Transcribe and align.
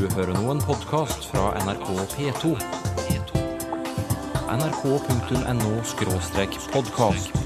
Du 0.00 0.08
hører 0.16 0.32
nå 0.32 0.48
en 0.48 0.62
podkast 0.64 1.26
fra 1.28 1.52
NRK 1.60 1.88
P2. 2.14 2.56
nrk.no-podkast. 4.48 7.28
Det 7.34 7.42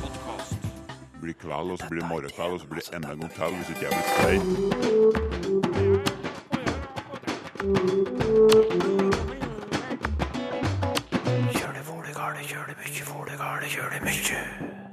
blir 1.22 1.35
kveld, 1.40 1.71
og 1.75 1.79
så 1.79 1.85
blir 1.90 2.01
det 2.01 2.09
morgenkveld, 2.12 2.53
og 2.54 2.61
så 2.61 2.67
blir 2.71 2.79
det 2.79 2.85
enda 2.95 3.09
en 3.11 3.19
gang 3.25 3.32
til 3.35 3.45
hvis 3.56 3.69
ikke 3.75 3.85
jeg 3.85 3.93
blir 3.96 4.06
stein. 4.14 4.43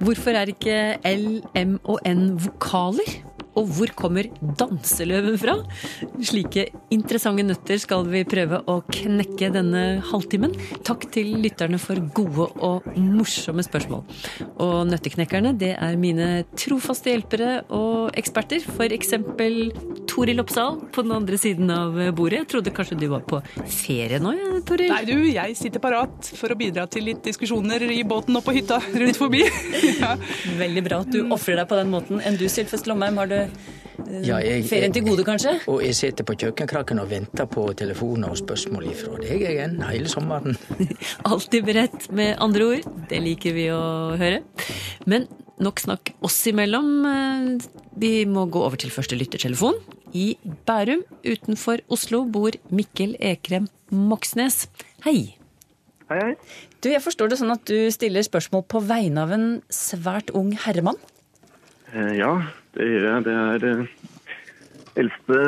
Hvorfor 0.00 0.30
er 0.30 0.46
ikke 0.50 0.98
L, 1.14 1.42
M 1.54 1.80
og 1.84 1.98
N 2.06 2.44
vokaler? 2.44 3.31
Og 3.58 3.68
hvor 3.76 3.92
kommer 3.98 4.28
danseløven 4.58 5.36
fra? 5.40 5.58
Slike 6.24 6.66
interessante 6.94 7.44
nøtter 7.44 7.80
skal 7.82 8.06
vi 8.08 8.24
prøve 8.28 8.62
å 8.70 8.78
knekke 8.88 9.50
denne 9.54 9.84
halvtimen. 10.08 10.54
Takk 10.86 11.08
til 11.14 11.34
lytterne 11.42 11.80
for 11.82 12.00
gode 12.16 12.48
og 12.64 12.88
morsomme 12.96 13.64
spørsmål. 13.66 14.04
Og 14.62 14.76
nøtteknekkerne, 14.88 15.54
det 15.60 15.74
er 15.76 16.00
mine 16.00 16.30
trofaste 16.56 17.12
hjelpere 17.12 17.60
og 17.74 18.16
eksperter. 18.18 18.64
For 18.64 18.92
eksempel 18.94 19.72
Toril 20.12 20.42
Oppsal 20.42 20.76
på 20.92 21.02
den 21.06 21.12
andre 21.16 21.38
siden 21.40 21.70
av 21.72 21.94
bordet. 22.16 22.42
Jeg 22.42 22.48
trodde 22.52 22.72
kanskje 22.76 22.98
du 23.00 23.06
var 23.08 23.22
på 23.24 23.38
ferie 23.72 24.18
nå, 24.20 24.34
ja, 24.36 24.50
Toril? 24.68 24.90
Nei 24.92 25.04
du, 25.08 25.14
jeg 25.32 25.56
sitter 25.56 25.80
parat 25.80 26.28
for 26.36 26.52
å 26.52 26.56
bidra 26.60 26.84
til 26.92 27.06
litt 27.08 27.22
diskusjoner 27.24 27.80
i 27.88 28.02
båten 28.04 28.36
og 28.36 28.44
på 28.44 28.52
hytta 28.58 28.76
rundt 28.92 29.16
forbi. 29.20 29.40
ja. 30.02 30.12
Veldig 30.60 30.82
bra 30.88 31.00
at 31.06 31.12
du 31.14 31.22
ofrer 31.32 31.62
deg 31.62 31.70
på 31.70 31.78
den 31.80 31.92
måten. 31.94 32.20
Enn 32.28 32.36
du, 32.36 32.44
Sylfest 32.52 32.90
Lomheim, 32.90 33.16
har 33.22 33.30
du 33.32 33.38
eh, 33.40 33.48
Ja, 34.26 34.36
jeg- 34.44 34.66
ferien 34.68 34.92
til 34.92 35.06
gode, 35.08 35.24
kanskje? 35.24 35.54
Og 35.72 35.80
jeg 35.86 35.96
sitter 35.96 36.28
på 36.28 36.36
kjøkkenkraken 36.44 37.00
og 37.00 37.08
venter 37.10 37.48
på 37.48 37.64
telefoner 37.78 38.34
og 38.34 38.40
spørsmål 38.42 38.90
ifra 38.92 39.16
deg 39.22 39.46
igjen 39.48 39.78
hele 39.88 40.12
sommeren. 40.12 40.58
Alltid 41.32 41.64
beredt, 41.70 42.10
med 42.12 42.36
andre 42.42 42.68
ord. 42.74 42.90
Det 43.08 43.22
liker 43.24 43.56
vi 43.56 43.70
å 43.72 43.80
høre. 44.20 44.42
Men 45.08 45.24
nok 45.62 45.80
snakk 45.80 46.12
oss 46.26 46.36
imellom. 46.52 46.92
Eh, 47.08 47.80
Vi 48.02 48.24
må 48.24 48.46
gå 48.48 48.60
over 48.64 48.76
til 48.80 48.88
første 48.92 49.16
lyttertelefon. 49.20 49.76
I 50.12 50.36
Bærum 50.68 51.02
utenfor 51.24 51.80
Oslo 51.92 52.22
bor 52.28 52.52
Mikkel 52.70 53.14
Ekrem 53.20 53.68
Moxnes. 53.90 54.66
Hei. 55.06 55.36
Hei, 56.10 56.18
hei. 56.18 56.34
Du, 56.82 56.90
Jeg 56.92 57.00
forstår 57.04 57.32
det 57.32 57.38
sånn 57.40 57.54
at 57.54 57.64
du 57.68 57.88
stiller 57.94 58.24
spørsmål 58.26 58.66
på 58.68 58.82
vegne 58.84 59.24
av 59.24 59.32
en 59.32 59.46
svært 59.72 60.32
ung 60.36 60.52
herremann? 60.66 61.00
Eh, 61.94 62.16
Ja, 62.20 62.34
det 62.76 62.88
gjør 62.88 63.08
jeg. 63.08 63.24
Det 63.28 63.36
er 63.40 63.66
eh, 63.70 63.84
eldste, 65.00 65.40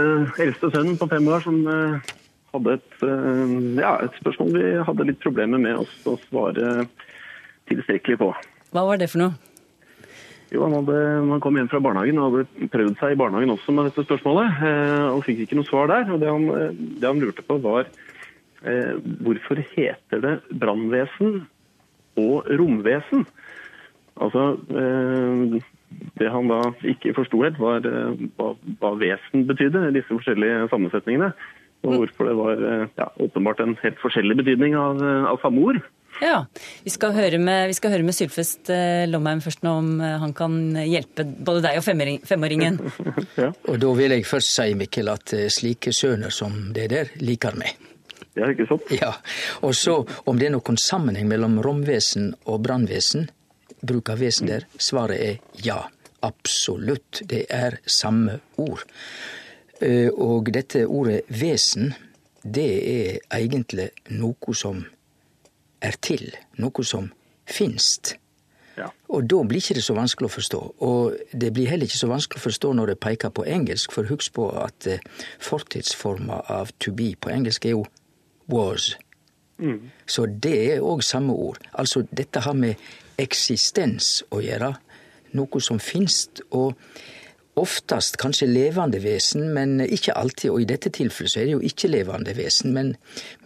eldste 0.47 0.71
sønnen 0.73 0.97
på 1.01 1.09
fem 1.13 1.29
år 1.29 1.45
som 1.45 1.61
eh, 1.69 2.13
hadde 2.55 2.77
et, 2.79 2.93
eh, 3.05 3.57
ja, 3.83 3.97
et 4.07 4.21
spørsmål 4.23 4.55
vi 4.57 4.75
hadde 4.89 5.09
litt 5.11 5.21
problemer 5.25 5.61
med 5.61 5.85
å 6.09 6.17
svare 6.29 6.87
tilstrekkelig 7.69 8.21
på. 8.21 8.33
Hva 8.73 8.87
var 8.89 9.01
det 9.01 9.11
for 9.13 9.27
noe? 9.27 9.37
Jo, 10.55 10.63
han, 10.69 10.77
hadde, 10.79 10.99
han 11.33 11.43
kom 11.43 11.57
hjem 11.59 11.69
fra 11.73 11.81
barnehagen 11.83 12.19
og 12.23 12.37
hadde 12.37 12.69
prøvd 12.71 12.99
seg 13.01 13.15
i 13.15 13.19
barnehagen 13.19 13.53
også 13.57 13.75
med 13.75 13.89
dette 13.89 14.05
spørsmålet, 14.07 14.61
eh, 14.69 15.07
og 15.11 15.25
fikk 15.27 15.43
ikke 15.45 15.59
noe 15.59 15.67
svar 15.67 15.91
der. 15.91 16.07
Og 16.15 16.21
det 16.23 16.31
han, 16.31 16.45
eh, 16.55 16.77
det 17.01 17.09
han 17.09 17.23
lurte 17.23 17.43
på 17.47 17.59
var 17.65 17.89
eh, 17.89 18.93
hvorfor 19.27 19.63
heter 19.73 20.23
det 20.23 20.35
brannvesen 20.63 21.41
og 22.23 22.53
romvesen? 22.61 23.27
Altså, 24.15 24.45
eh, 24.71 25.59
det 26.21 26.31
han 26.31 26.53
da 26.53 26.61
ikke 26.87 27.17
forsto 27.19 27.43
helt, 27.43 27.59
var 27.59 27.83
hva, 27.83 28.53
hva 28.79 28.95
vesen 29.01 29.49
betydde, 29.51 29.89
disse 29.97 30.13
forskjellige 30.13 30.69
sammensetningene. 30.71 31.33
Og 31.85 31.99
hvorfor 31.99 32.31
det 32.31 32.39
var 32.39 32.63
ja, 32.97 33.11
åpenbart 33.21 33.59
en 33.61 33.75
helt 33.83 33.99
forskjellig 34.01 34.39
betydning 34.39 34.79
av, 34.79 35.03
av 35.29 35.43
samme 35.43 35.67
ord. 35.67 35.83
Ja, 36.23 36.47
Vi 36.85 36.91
skal 36.91 37.13
høre 37.17 37.39
med, 37.43 37.67
vi 37.69 37.75
skal 37.77 37.91
høre 37.91 38.05
med 38.07 38.15
Sylfest 38.17 38.71
eh, 38.73 39.05
Lomheim 39.11 39.41
først 39.45 39.65
nå 39.67 39.73
om 39.81 39.89
eh, 40.01 40.15
han 40.23 40.33
kan 40.37 40.55
hjelpe 40.87 41.25
både 41.27 41.63
deg 41.67 41.81
og 41.81 41.85
femåring- 41.85 42.21
femåringen. 42.27 42.79
Og 43.71 43.81
da 43.83 43.91
vil 43.99 44.15
jeg 44.15 44.27
først 44.29 44.53
si, 44.55 44.69
Mikkel, 44.79 45.11
at 45.13 45.35
eh, 45.37 45.49
slike 45.53 45.93
sønner 45.93 46.31
som 46.33 46.71
det 46.77 46.87
der 46.95 47.11
liker 47.21 47.59
meg. 47.59 47.75
Ja, 48.39 48.49
ikke 48.51 48.67
sant? 48.71 48.89
Ja, 48.95 49.13
Og 49.63 49.75
så 49.79 49.99
om 50.27 50.39
det 50.39 50.49
er 50.49 50.55
noen 50.57 50.79
sammenheng 50.81 51.29
mellom 51.31 51.59
romvesen 51.63 52.33
og 52.47 52.63
brannvesen, 52.67 53.29
bruk 53.85 54.09
av 54.15 54.23
vesen 54.23 54.49
der, 54.51 54.67
svaret 54.79 55.21
er 55.21 55.37
ja. 55.67 55.83
Absolutt. 56.25 57.19
Det 57.29 57.43
er 57.53 57.75
samme 57.85 58.39
ord. 58.57 58.81
Eh, 59.85 60.09
Og 60.09 60.47
dette 60.55 60.87
ordet 60.89 61.21
vesen, 61.29 61.91
det 62.41 62.71
er 62.89 63.19
egentlig 63.37 63.91
noe 64.17 64.55
som 64.57 64.87
er 65.85 65.97
til, 66.03 66.31
noe 66.61 66.85
som 66.87 67.11
finst. 67.47 68.17
Ja. 68.79 68.89
Og 69.15 69.29
da 69.31 69.43
blir 69.47 69.63
ikke 69.63 69.77
det 69.79 69.85
så 69.87 69.95
vanskelig 69.95 70.29
å 70.31 70.35
forstå. 70.35 70.61
Og 70.87 71.19
det 71.31 71.53
blir 71.55 71.71
heller 71.71 71.87
ikke 71.87 72.01
så 72.01 72.11
vanskelig 72.11 72.41
å 72.41 72.47
forstå 72.49 72.73
når 72.75 72.93
det 72.93 73.01
peker 73.05 73.35
på 73.35 73.47
engelsk, 73.47 73.95
for 73.95 74.11
husk 74.11 74.35
på 74.35 74.49
at 74.59 74.89
eh, 74.91 75.05
fortidsforma 75.45 76.41
av 76.51 76.73
to 76.83 76.95
be 76.97 77.13
på 77.15 77.31
engelsk 77.31 77.69
er 77.69 77.77
jo 77.77 77.85
was. 78.51 78.95
Så 80.11 80.27
det 80.27 80.57
er 80.75 80.83
òg 80.83 81.05
samme 81.07 81.33
ord. 81.33 81.63
Altså 81.73 82.03
dette 82.11 82.43
har 82.43 82.57
med 82.59 82.81
eksistens 83.21 84.25
å 84.35 84.43
gjøre. 84.43 84.75
Noe 85.39 85.63
som 85.63 85.79
finst, 85.83 86.43
og 86.51 86.75
oftast 87.61 88.17
kanskje 88.19 88.49
levende 88.51 88.99
vesen, 89.03 89.47
men 89.55 89.79
ikke 89.85 90.17
alltid. 90.19 90.51
Og 90.51 90.65
i 90.65 90.69
dette 90.69 90.91
tilfellet 90.95 91.33
så 91.33 91.41
er 91.41 91.49
det 91.49 91.55
jo 91.55 91.63
ikke 91.69 91.91
levende 91.91 92.35
vesen, 92.37 92.75
men, 92.75 92.95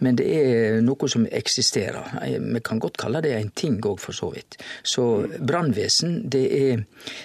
men 0.01 0.17
det 0.17 0.27
er 0.33 0.79
noe 0.85 1.09
som 1.11 1.27
eksisterer. 1.29 2.17
Vi 2.39 2.63
kan 2.65 2.81
godt 2.81 2.97
kalle 3.01 3.21
det 3.25 3.35
en 3.37 3.53
ting 3.53 3.77
òg, 3.85 3.99
for 4.01 4.17
så 4.17 4.31
vidt. 4.33 4.57
Så 4.83 5.05
brannvesen, 5.39 6.23
det 6.29 6.47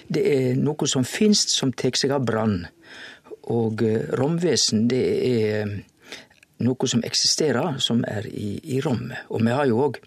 det 0.08 0.22
er 0.28 0.54
noe 0.60 0.88
som 0.90 1.04
finst, 1.08 1.54
som 1.56 1.72
tar 1.72 1.96
seg 1.96 2.12
av 2.14 2.24
brann. 2.28 2.64
Og 3.52 3.82
eh, 3.84 4.04
romvesen, 4.16 4.86
det 4.88 5.02
er 5.28 5.74
noe 6.64 6.88
som 6.88 7.02
eksisterer, 7.04 7.78
som 7.82 8.04
er 8.08 8.28
i, 8.28 8.56
i 8.76 8.80
rommet. 8.84 9.26
Og 9.28 9.44
vi 9.44 9.52
har 9.52 9.68
jo 9.68 9.82
òg 9.88 10.00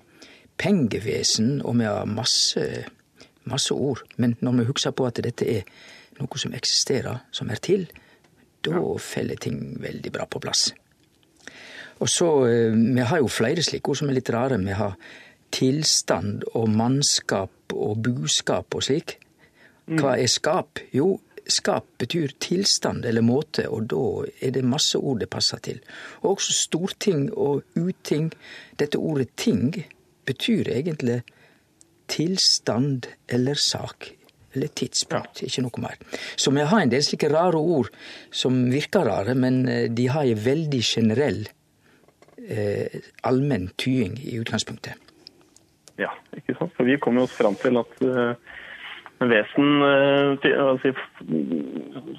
pengevesen, 0.58 1.60
og 1.62 1.78
vi 1.82 1.86
har 1.90 2.10
masse, 2.10 2.64
masse 3.50 3.74
ord. 3.74 4.02
Men 4.18 4.38
når 4.42 4.62
vi 4.62 4.68
husker 4.72 4.96
på 4.98 5.06
at 5.10 5.22
dette 5.26 5.46
er 5.60 5.68
noe 6.22 6.42
som 6.42 6.54
eksisterer, 6.58 7.24
som 7.32 7.50
er 7.50 7.62
til, 7.64 7.88
da 8.66 8.82
faller 9.00 9.40
ting 9.40 9.78
veldig 9.82 10.12
bra 10.12 10.26
på 10.26 10.42
plass. 10.44 10.72
Og 12.00 12.10
så, 12.10 12.48
eh, 12.48 12.74
Vi 12.74 13.02
har 13.02 13.18
jo 13.18 13.28
flere 13.28 13.64
slike 13.64 13.90
ord 13.90 13.98
som 13.98 14.10
er 14.10 14.14
litt 14.14 14.30
rare. 14.30 14.58
Vi 14.58 14.72
har 14.72 14.98
tilstand 15.52 16.44
og 16.54 16.70
mannskap 16.70 17.74
og 17.74 18.02
buskap 18.04 18.76
og 18.76 18.84
slik. 18.84 19.18
Hva 19.88 20.18
er 20.20 20.28
skap? 20.28 20.80
Jo, 20.92 21.22
skap 21.48 21.86
betyr 21.98 22.34
tilstand 22.44 23.06
eller 23.06 23.22
måte, 23.22 23.70
og 23.72 23.88
da 23.88 24.26
er 24.42 24.52
det 24.52 24.66
masse 24.68 25.00
ord 25.00 25.20
det 25.20 25.30
passer 25.30 25.58
til. 25.58 25.80
Og 26.24 26.38
også 26.38 26.54
storting 26.54 27.30
og 27.34 27.64
uting. 27.76 28.34
Dette 28.78 29.00
ordet 29.00 29.30
ting 29.38 29.72
betyr 30.26 30.68
egentlig 30.68 31.22
tilstand 32.08 33.08
eller 33.30 33.54
sak. 33.54 34.17
Eller 34.56 34.72
tidspunkt, 34.72 35.42
ikke 35.44 35.66
noe 35.66 35.84
mer. 35.84 35.98
Så 36.40 36.54
vi 36.56 36.64
har 36.64 36.82
en 36.82 36.92
del 36.92 37.04
slike 37.04 37.30
rare 37.34 37.60
ord 37.60 37.92
som 38.32 38.68
virker 38.72 39.06
rare, 39.06 39.36
men 39.36 39.66
eh, 39.68 39.88
de 39.92 40.08
har 40.14 40.26
en 40.26 40.40
veldig 40.46 40.84
generell 40.84 41.44
eh, 42.48 43.02
allmenn 43.28 43.70
tying 43.76 44.16
i 44.24 44.38
utgangspunktet. 44.40 44.96
Ja, 45.98 46.14
ikke 46.38 46.56
sant? 46.58 46.74
For 46.78 46.88
vi 46.88 47.00
kom 47.02 47.18
jo 47.18 47.26
oss 47.26 47.34
fram 47.34 47.58
til 47.58 47.80
at 47.80 48.02
uh, 48.06 48.38
vesen 49.26 49.82
uh, 49.82 50.36
til, 50.44 50.54
altså, 50.62 50.92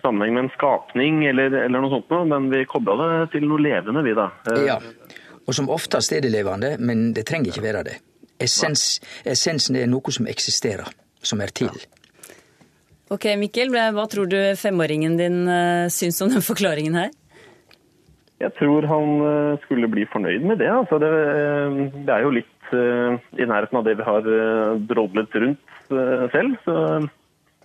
sammenheng 0.03 0.35
med 0.35 0.45
en 0.45 0.53
skapning 0.57 1.21
eller, 1.31 1.55
eller 1.63 1.85
noe 1.85 1.93
sånt 1.93 2.11
noe, 2.11 2.27
men 2.27 2.51
vi 2.51 2.65
kobla 2.69 2.97
det 2.99 3.29
til 3.37 3.47
noe 3.47 3.63
levende, 3.63 4.03
vi 4.03 4.17
da. 4.19 4.27
Uh, 4.51 4.65
Ja, 4.67 4.81
og 5.47 5.55
som 5.57 5.71
oftest 5.73 6.13
er 6.13 6.27
det 6.27 6.35
levende, 6.35 6.75
men 6.83 7.13
det 7.17 7.25
trenger 7.31 7.55
ikke 7.55 7.65
være 7.65 7.85
det. 7.87 8.01
Essens, 8.43 8.99
essensen 9.27 9.79
er 9.79 9.87
noe 9.91 10.13
som 10.15 10.27
eksisterer, 10.31 10.91
som 11.23 11.41
er 11.41 11.55
til. 11.55 11.71
Ok, 13.09 13.25
Mikkel, 13.41 13.73
hva 13.73 14.05
tror 14.11 14.29
du 14.29 14.37
femåringen 14.61 15.17
din 15.17 15.49
eh, 15.49 15.89
syns 15.93 16.21
om 16.25 16.33
den 16.33 16.45
forklaringen 16.51 16.99
her? 16.99 17.15
Jeg 18.39 18.53
tror 18.59 18.87
han 18.87 19.15
eh, 19.25 19.61
skulle 19.65 19.89
bli 19.91 20.05
fornøyd 20.13 20.45
med 20.45 20.61
det. 20.61 20.69
Altså, 20.71 21.01
det, 21.01 21.09
eh, 21.09 21.79
det 22.05 22.15
er 22.15 22.27
jo 22.27 22.37
litt 22.37 22.55
i 22.69 23.47
nærheten 23.49 23.79
av 23.79 23.85
det 23.87 23.95
vi 23.97 24.05
har 24.05 24.27
drodlet 24.91 25.37
rundt 25.41 25.71
selv. 26.35 26.59
Så, 26.67 26.75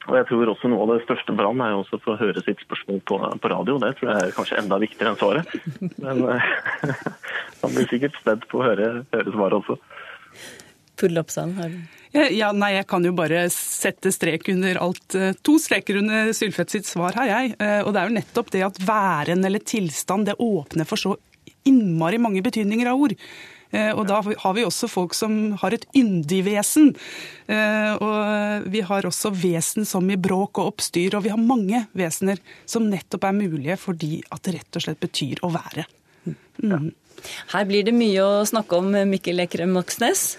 og 0.07 0.15
jeg 0.15 0.27
tror 0.29 0.51
også 0.53 0.69
noe 0.71 0.85
av 0.85 0.93
det 0.93 1.03
største 1.03 1.35
for 1.35 1.43
ham 1.43 1.59
er 1.65 1.75
også 1.75 1.99
å 1.99 2.03
få 2.05 2.15
høre 2.21 2.39
sitt 2.45 2.63
spørsmål 2.63 3.01
på, 3.11 3.17
på 3.19 3.51
radio. 3.51 3.75
Det 3.83 3.89
tror 3.97 4.13
jeg 4.13 4.29
er 4.29 4.37
kanskje 4.37 4.61
enda 4.61 4.79
viktigere 4.79 5.11
enn 5.11 5.19
svaret. 5.19 5.51
Men 5.99 6.23
han 7.65 7.75
blir 7.75 7.91
sikkert 7.91 8.15
spent 8.21 8.47
på 8.47 8.61
å 8.61 8.69
høre, 8.69 8.87
høre 9.11 9.35
svaret 9.35 9.59
også. 9.59 9.75
Oppsal, 11.01 11.53
har 11.57 11.69
du 11.69 11.81
Ja, 12.13 12.27
ja, 12.29 12.51
nei, 12.53 12.75
jeg 12.75 12.85
kan 12.87 13.03
jo 13.03 13.11
bare 13.17 13.47
sette 13.49 14.11
strek 14.13 14.47
under 14.53 14.77
alt. 14.77 15.15
eh, 15.15 15.33
To 15.41 15.57
streker 15.57 15.97
under 15.97 16.29
Sylfett 16.33 16.69
sitt 16.69 16.85
svar 16.85 17.13
har 17.17 17.25
jeg. 17.25 17.55
Eh, 17.59 17.81
Og 17.81 17.93
det 17.93 18.01
er 18.01 18.09
jo 18.09 18.17
nettopp 18.19 18.51
det 18.51 18.61
at 18.63 18.77
væren 18.77 19.43
eller 19.45 19.59
tilstand, 19.59 20.25
det 20.25 20.35
åpner 20.37 20.85
for 20.85 20.95
så 20.95 21.15
innmari 21.65 22.19
mange 22.19 22.43
betydninger 22.43 22.87
av 22.87 23.01
ord. 23.01 23.15
Eh, 23.73 23.89
og 23.97 24.05
da 24.05 24.21
har 24.21 24.53
vi 24.53 24.61
også 24.63 24.87
folk 24.87 25.15
som 25.17 25.53
har 25.57 25.73
et 25.73 25.87
yndig 25.97 26.43
vesen. 26.45 26.95
Eh, 27.49 27.93
og 27.97 28.67
vi 28.69 28.81
har 28.85 29.01
også 29.09 29.31
vesen 29.33 29.83
som 29.83 30.05
i 30.11 30.15
bråk 30.15 30.59
og 30.61 30.75
oppstyr, 30.75 31.15
og 31.15 31.23
vi 31.23 31.29
har 31.33 31.41
mange 31.41 31.87
vesener 31.97 32.37
som 32.69 32.85
nettopp 32.91 33.23
er 33.25 33.33
mulige 33.33 33.77
fordi 33.81 34.21
at 34.29 34.43
det 34.43 34.59
rett 34.59 34.75
og 34.77 34.85
slett 34.85 34.99
betyr 35.01 35.41
å 35.41 35.49
være. 35.49 35.87
Mm. 36.61 36.91
Her 37.53 37.65
blir 37.65 37.83
det 37.87 37.95
mye 37.95 38.21
å 38.21 38.45
snakke 38.45 38.77
om, 38.77 38.91
Mikkel 39.09 39.41
Ekrem 39.41 39.73
Moxnes. 39.73 40.37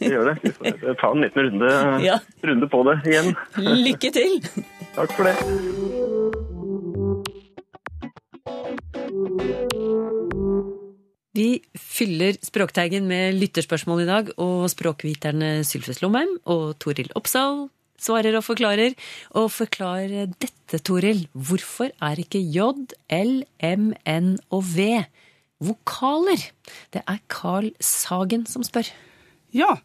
Det 0.00 0.10
gjør 0.14 0.30
det. 0.30 0.36
Vi 0.42 0.52
får 0.56 0.96
ta 1.00 1.12
en 1.12 1.24
liten 1.24 1.46
runde, 1.46 1.72
ja. 2.08 2.18
runde 2.48 2.68
på 2.72 2.82
det 2.88 2.96
igjen. 3.10 3.34
Lykke 3.60 4.12
til. 4.16 4.38
Takk 4.96 5.12
for 5.16 5.28
det. 5.28 5.36
Vi 11.36 11.60
fyller 11.78 12.34
Språkteigen 12.42 13.06
med 13.08 13.36
lytterspørsmål 13.38 14.02
i 14.02 14.08
dag, 14.08 14.32
og 14.42 14.64
språkviterne 14.72 15.60
Sylfes 15.68 16.00
Lomheim 16.02 16.32
og 16.50 16.74
Toril 16.82 17.12
Oppsal 17.16 17.68
svarer 18.00 18.36
og 18.38 18.44
forklarer. 18.46 18.96
Og 19.38 19.50
forklar 19.52 20.10
dette, 20.40 20.80
Toril. 20.82 21.26
Hvorfor 21.32 21.92
er 22.02 22.22
ikke 22.22 22.40
J, 22.40 22.72
L, 23.14 23.44
M, 23.62 23.92
N 24.08 24.32
og 24.50 24.64
V 24.72 25.04
vokaler? 25.60 26.48
Det 26.92 27.04
er 27.04 27.22
Carl 27.30 27.70
Sagen 27.84 28.46
som 28.50 28.64
spør. 28.66 28.90
Ja, 29.54 29.76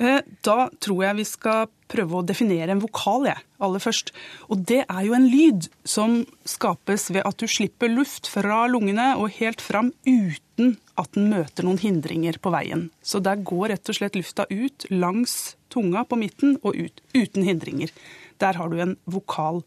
da 0.00 0.56
tror 0.80 1.02
jeg 1.04 1.18
vi 1.18 1.26
skal 1.28 1.68
prøve 1.90 2.20
å 2.20 2.24
definere 2.24 2.72
en 2.72 2.82
vokal, 2.82 3.26
jeg, 3.28 3.42
aller 3.60 3.82
først. 3.82 4.12
Og 4.48 4.62
det 4.70 4.84
er 4.86 5.00
jo 5.04 5.16
en 5.16 5.26
lyd 5.28 5.66
som 5.84 6.20
skapes 6.48 7.08
ved 7.12 7.26
at 7.26 7.40
du 7.40 7.48
slipper 7.50 7.90
luft 7.92 8.30
fra 8.30 8.62
lungene 8.70 9.12
og 9.20 9.34
helt 9.40 9.60
fram 9.64 9.90
uten 10.06 10.76
at 11.00 11.12
den 11.16 11.30
møter 11.32 11.66
noen 11.66 11.80
hindringer 11.82 12.38
på 12.40 12.52
veien. 12.54 12.88
Så 13.02 13.20
der 13.24 13.42
går 13.44 13.74
rett 13.74 13.92
og 13.92 13.98
slett 13.98 14.16
lufta 14.18 14.46
ut 14.50 14.86
langs 14.92 15.56
tunga 15.72 16.04
på 16.08 16.18
midten 16.20 16.56
og 16.62 16.78
ut 16.78 17.04
uten 17.16 17.46
hindringer. 17.46 17.92
Der 18.40 18.56
har 18.56 18.72
du 18.72 18.80
en 18.80 18.96
vokal. 19.04 19.60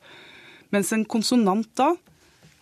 Mens 0.74 0.94
en 0.95 1.06
konsonant 1.06 1.69
da 1.77 1.94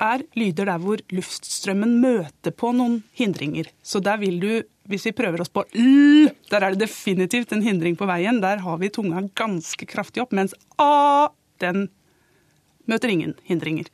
er 0.01 0.25
lyder 0.35 0.67
der 0.67 0.81
hvor 0.81 1.01
luftstrømmen 1.13 1.99
møter 2.01 2.51
på 2.55 2.73
noen 2.75 3.01
hindringer. 3.15 3.69
Så 3.83 4.01
der 4.03 4.19
vil 4.19 4.39
du 4.41 4.51
hvis 4.91 5.07
vi 5.07 5.15
prøver 5.15 5.43
oss 5.43 5.51
på 5.53 5.63
l, 5.73 6.29
der 6.51 6.63
er 6.63 6.73
det 6.73 6.85
definitivt 6.85 7.53
en 7.55 7.63
hindring 7.65 7.97
på 7.99 8.07
veien. 8.09 8.41
Der 8.43 8.61
har 8.63 8.81
vi 8.81 8.91
tunga 8.93 9.23
ganske 9.37 9.87
kraftig 9.89 10.23
opp, 10.23 10.35
mens 10.35 10.55
a, 10.81 11.31
den 11.63 11.87
møter 12.89 13.11
ingen 13.13 13.35
hindringer. 13.47 13.87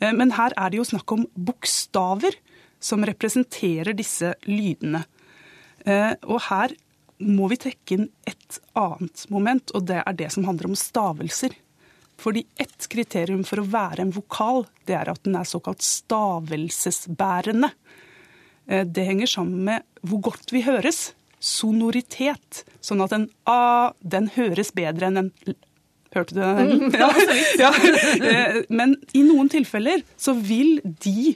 Eh, 0.00 0.12
men 0.14 0.34
her 0.38 0.54
er 0.56 0.72
det 0.72 0.80
jo 0.80 0.88
snakk 0.92 1.14
om 1.14 1.26
bokstaver 1.34 2.38
som 2.82 3.04
representerer 3.06 3.94
disse 3.96 4.34
lydene. 4.48 5.04
Eh, 5.86 6.14
og 6.26 6.42
her 6.48 6.74
må 7.22 7.46
vi 7.52 7.60
trekke 7.62 7.96
inn 7.96 8.08
et 8.26 8.58
annet 8.78 9.26
moment, 9.30 9.70
og 9.76 9.86
det 9.90 10.00
er 10.02 10.18
det 10.18 10.32
som 10.34 10.46
handler 10.48 10.72
om 10.72 10.78
stavelser. 10.78 11.54
Fordi 12.22 12.44
ett 12.60 12.86
kriterium 12.90 13.42
for 13.46 13.62
å 13.62 13.68
være 13.70 14.04
en 14.04 14.14
vokal, 14.14 14.66
det 14.86 14.96
er 14.98 15.10
at 15.10 15.22
den 15.26 15.38
er 15.38 15.48
såkalt 15.48 15.82
stavelsesbærende. 15.86 17.72
Eh, 18.66 18.84
det 18.86 19.06
henger 19.08 19.30
sammen 19.30 19.64
med 19.70 19.88
hvor 20.06 20.22
godt 20.30 20.52
vi 20.54 20.64
høres. 20.66 21.12
Sonoritet. 21.42 22.62
Sånn 22.84 23.02
at 23.02 23.14
en 23.16 23.28
A 23.50 23.92
den 24.02 24.28
høres 24.36 24.72
bedre 24.74 25.10
enn 25.10 25.24
en 25.24 25.32
Hørte 26.12 26.36
du 26.36 26.42
den? 26.42 26.72
Mm, 26.76 26.96
ja, 27.00 27.08
ja. 27.56 27.70
Eh, 28.32 28.58
men 28.68 28.98
i 29.16 29.22
noen 29.24 29.48
tilfeller 29.48 30.02
så 30.20 30.34
vil 30.36 30.76
de 30.84 31.32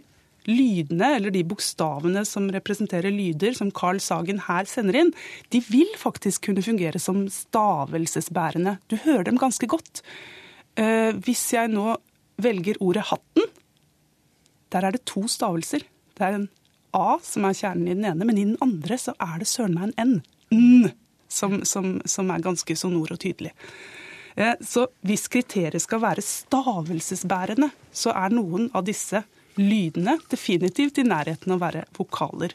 lydene, 0.47 1.09
eller 1.17 1.33
de 1.35 1.43
bokstavene 1.49 2.23
som 2.29 2.51
representerer 2.53 3.11
lyder, 3.11 3.57
som 3.57 3.73
Carl 3.75 3.99
Sagen 4.05 4.43
her 4.47 4.69
sender 4.71 5.01
inn, 5.01 5.15
de 5.51 5.63
vil 5.65 5.89
faktisk 5.99 6.47
kunne 6.47 6.65
fungere 6.65 7.01
som 7.03 7.25
stavelsesbærende. 7.33 8.77
Du 8.93 8.99
hører 9.07 9.27
dem 9.31 9.41
ganske 9.41 9.69
godt. 9.71 10.05
Eh, 10.77 11.17
hvis 11.25 11.49
jeg 11.57 11.73
nå 11.73 11.97
velger 12.43 12.79
ordet 12.85 13.09
hatten, 13.11 13.49
der 14.75 14.87
er 14.87 14.95
det 14.95 15.07
to 15.09 15.25
stavelser. 15.31 15.89
Det 16.17 16.27
er 16.27 16.37
en 16.37 16.49
A 16.97 17.19
som 17.25 17.45
er 17.45 17.57
kjernen 17.57 17.91
i 17.91 17.95
den 17.97 18.07
ene, 18.09 18.25
men 18.25 18.39
i 18.39 18.47
den 18.49 18.59
andre 18.65 18.99
så 19.01 19.15
er 19.21 19.41
det 19.43 19.51
søren 19.51 19.77
meg 19.77 19.93
en 20.01 20.17
N. 20.17 20.21
N 20.57 20.91
som, 21.29 21.59
som, 21.65 21.97
som, 22.07 22.31
er 22.31 22.45
ganske 22.45 22.77
sonor 22.79 23.13
og 23.13 23.21
tydelig. 23.21 23.53
Eh, 24.39 24.55
så 24.63 24.87
hvis 25.07 25.27
kriteriet 25.33 25.83
skal 25.83 26.03
være 26.05 26.25
stavelsesbærende, 26.25 27.71
så 27.93 28.15
er 28.15 28.35
noen 28.37 28.71
av 28.77 28.87
disse 28.87 29.25
lydene 29.59 30.19
definitivt 30.31 31.01
i 31.01 31.07
nærheten 31.09 31.53
av 31.53 31.59
å 31.59 31.65
være 31.65 31.85
vokaler. 31.97 32.55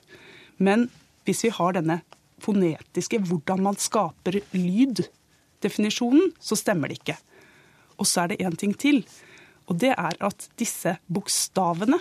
Men 0.62 0.88
hvis 1.28 1.44
vi 1.46 1.54
har 1.54 1.76
denne 1.78 2.02
fonetiske 2.42 3.22
hvordan 3.28 3.62
man 3.68 3.78
skaper 3.78 4.40
lyd-definisjonen, 4.56 6.32
så 6.40 6.58
stemmer 6.58 6.90
det 6.90 7.02
ikke. 7.02 7.18
Og 8.02 8.10
så 8.10 8.24
er 8.24 8.32
det 8.32 8.42
én 8.46 8.58
ting 8.58 8.74
til. 8.78 9.04
Og 9.70 9.78
det 9.82 9.94
er 9.94 10.18
at 10.26 10.48
disse 10.60 10.96
bokstavene 11.12 12.00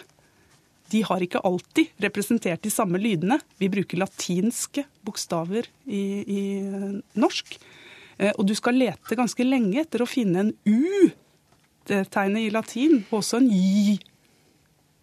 de 0.91 1.03
har 1.07 1.23
ikke 1.23 1.43
alltid 1.47 1.93
representert 2.03 2.63
de 2.65 2.73
samme 2.73 2.99
lydene. 3.01 3.39
Vi 3.61 3.71
bruker 3.73 4.01
latinske 4.01 4.85
bokstaver 5.07 5.69
i, 5.87 6.03
i 6.25 6.43
norsk. 7.21 7.57
Eh, 8.19 8.33
og 8.35 8.47
du 8.49 8.55
skal 8.59 8.79
lete 8.81 9.19
ganske 9.19 9.47
lenge 9.47 9.81
etter 9.83 10.05
å 10.05 10.09
finne 10.11 10.47
en 10.47 10.55
U, 10.69 11.11
det 11.89 12.05
tegnet 12.13 12.47
i 12.47 12.55
latin, 12.55 13.01
og 13.09 13.21
også 13.23 13.41
en 13.41 13.51
J, 13.51 13.99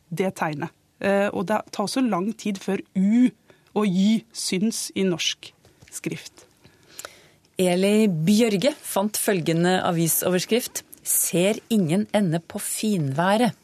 det 0.10 0.34
tegnet. 0.40 0.74
Eh, 1.00 1.28
og 1.30 1.48
det 1.50 1.62
tar 1.76 1.90
så 1.92 2.04
lang 2.04 2.32
tid 2.38 2.60
før 2.62 2.82
U 2.98 3.30
og 3.78 3.86
J 3.86 4.24
syns 4.34 4.88
i 4.98 5.06
norsk 5.08 5.52
skrift. 5.94 6.46
Eli 7.58 8.06
Bjørge 8.06 8.76
fant 8.86 9.18
følgende 9.18 9.80
avisoverskrift 9.86 10.84
Ser 11.08 11.56
ingen 11.72 12.04
ende 12.12 12.42
på 12.44 12.60
finværet. 12.60 13.56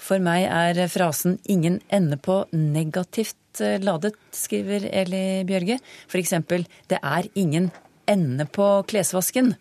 For 0.00 0.22
meg 0.22 0.46
er 0.48 0.88
frasen 0.88 1.38
'ingen 1.44 1.80
ende 1.92 2.16
på 2.16 2.46
negativt 2.56 3.60
eh, 3.60 3.78
ladet', 3.78 4.16
skriver 4.32 4.88
Eli 4.88 5.44
Bjørge. 5.44 5.78
F.eks.: 6.08 6.32
Det 6.88 6.98
er 7.02 7.28
ingen 7.34 7.70
ende 8.08 8.46
på 8.46 8.82
klesvasken. 8.88 9.54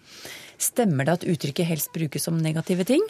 Stemmer 0.58 1.06
det 1.06 1.20
at 1.20 1.28
uttrykket 1.28 1.68
helst 1.68 1.92
brukes 1.94 2.24
som 2.24 2.38
negative 2.38 2.84
ting? 2.84 3.04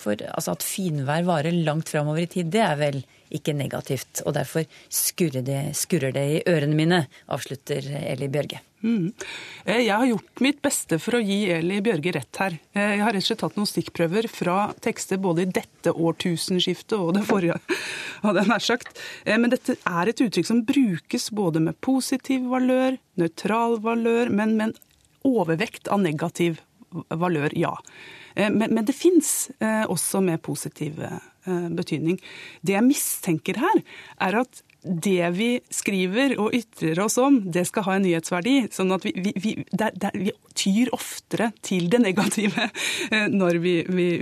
For 0.00 0.14
altså, 0.14 0.52
at 0.52 0.64
finvær 0.64 1.26
varer 1.26 1.52
langt 1.52 1.90
framover 1.90 2.22
i 2.22 2.30
tid, 2.30 2.50
det 2.50 2.62
er 2.64 2.76
vel 2.76 3.02
ikke 3.34 3.54
negativt. 3.56 4.22
Og 4.26 4.34
derfor 4.36 4.66
skurrer 4.92 5.44
det, 5.46 5.62
skurrer 5.78 6.14
det 6.16 6.26
i 6.30 6.42
ørene 6.50 6.76
mine, 6.76 7.04
avslutter 7.30 7.86
Eli 8.02 8.28
Bjørge. 8.32 8.60
Mm. 8.80 9.12
Eh, 9.64 9.82
jeg 9.84 9.92
har 9.92 10.06
gjort 10.08 10.40
mitt 10.40 10.60
beste 10.64 10.96
for 11.02 11.18
å 11.18 11.22
gi 11.22 11.42
Eli 11.52 11.80
Bjørge 11.84 12.14
rett 12.16 12.40
her. 12.40 12.56
Eh, 12.72 12.94
jeg 12.96 13.02
har 13.04 13.12
rett 13.12 13.24
og 13.24 13.28
slett 13.28 13.42
tatt 13.44 13.58
noen 13.58 13.68
stikkprøver 13.68 14.28
fra 14.32 14.56
tekster 14.80 15.20
både 15.20 15.44
i 15.44 15.50
dette 15.60 15.92
årtusenskiftet 15.92 16.96
og 16.96 17.12
det 17.18 17.26
forrige, 17.28 17.58
hadde 18.24 18.44
jeg 18.44 18.52
nær 18.52 18.64
sagt. 18.64 19.02
Eh, 19.26 19.36
men 19.36 19.52
dette 19.52 19.76
er 19.76 20.12
et 20.12 20.24
uttrykk 20.24 20.48
som 20.48 20.64
brukes 20.68 21.28
både 21.36 21.64
med 21.66 21.80
positiv 21.84 22.48
valør, 22.52 22.96
nøytral 23.20 23.76
valør, 23.84 24.32
men 24.32 24.56
med 24.56 24.70
en 24.70 24.76
overvekt 25.28 25.90
av 25.92 26.00
negativ 26.00 26.62
valør, 27.10 27.52
ja. 27.58 27.74
Men, 28.36 28.70
men 28.70 28.86
det 28.86 28.94
fins 28.94 29.50
også 29.60 30.20
med 30.22 30.38
positiv 30.46 31.00
betydning. 31.44 32.20
Det 32.62 32.76
jeg 32.76 32.86
mistenker 32.86 33.58
her, 33.58 33.80
er 34.22 34.38
at 34.42 34.62
det 34.82 35.28
vi 35.36 35.48
skriver 35.72 36.36
og 36.40 36.54
ytrer 36.56 37.00
oss 37.04 37.18
om, 37.20 37.40
det 37.52 37.66
skal 37.68 37.84
ha 37.86 37.96
en 37.98 38.04
nyhetsverdi. 38.06 38.56
Sånn 38.72 38.94
at 38.96 39.04
vi, 39.04 39.12
vi, 39.16 39.32
vi, 39.36 39.54
der, 39.72 39.92
der, 39.92 40.16
vi 40.16 40.32
tyr 40.56 40.92
oftere 40.96 41.50
til 41.66 41.90
det 41.92 42.00
negative 42.02 42.68
eh, 43.12 43.28
når 43.28 43.60
vi, 43.64 43.76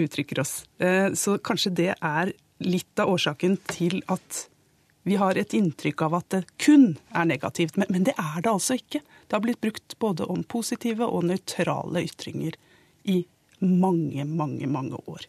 uttrykker 0.05 0.43
oss. 0.43 0.63
Eh, 0.83 1.15
så 1.19 1.39
kanskje 1.39 1.75
det 1.83 1.93
er 1.95 2.35
litt 2.65 2.99
av 2.99 3.13
årsaken 3.15 3.59
til 3.71 4.01
at 4.11 4.47
vi 5.09 5.17
har 5.17 5.39
et 5.39 5.55
inntrykk 5.55 6.03
av 6.07 6.15
at 6.19 6.29
det 6.35 6.43
kun 6.61 6.91
er 7.17 7.29
negativt. 7.29 7.77
Men, 7.81 7.89
men 7.95 8.05
det 8.09 8.15
er 8.19 8.43
det 8.45 8.51
altså 8.51 8.77
ikke. 8.79 9.01
Det 9.01 9.37
har 9.37 9.43
blitt 9.45 9.61
brukt 9.61 9.99
både 9.99 10.27
om 10.29 10.45
positive 10.45 11.07
og 11.07 11.27
nøytrale 11.31 12.05
ytringer 12.05 12.57
i 13.09 13.23
mange, 13.59 14.25
mange, 14.25 14.67
mange 14.67 15.01
år. 15.07 15.29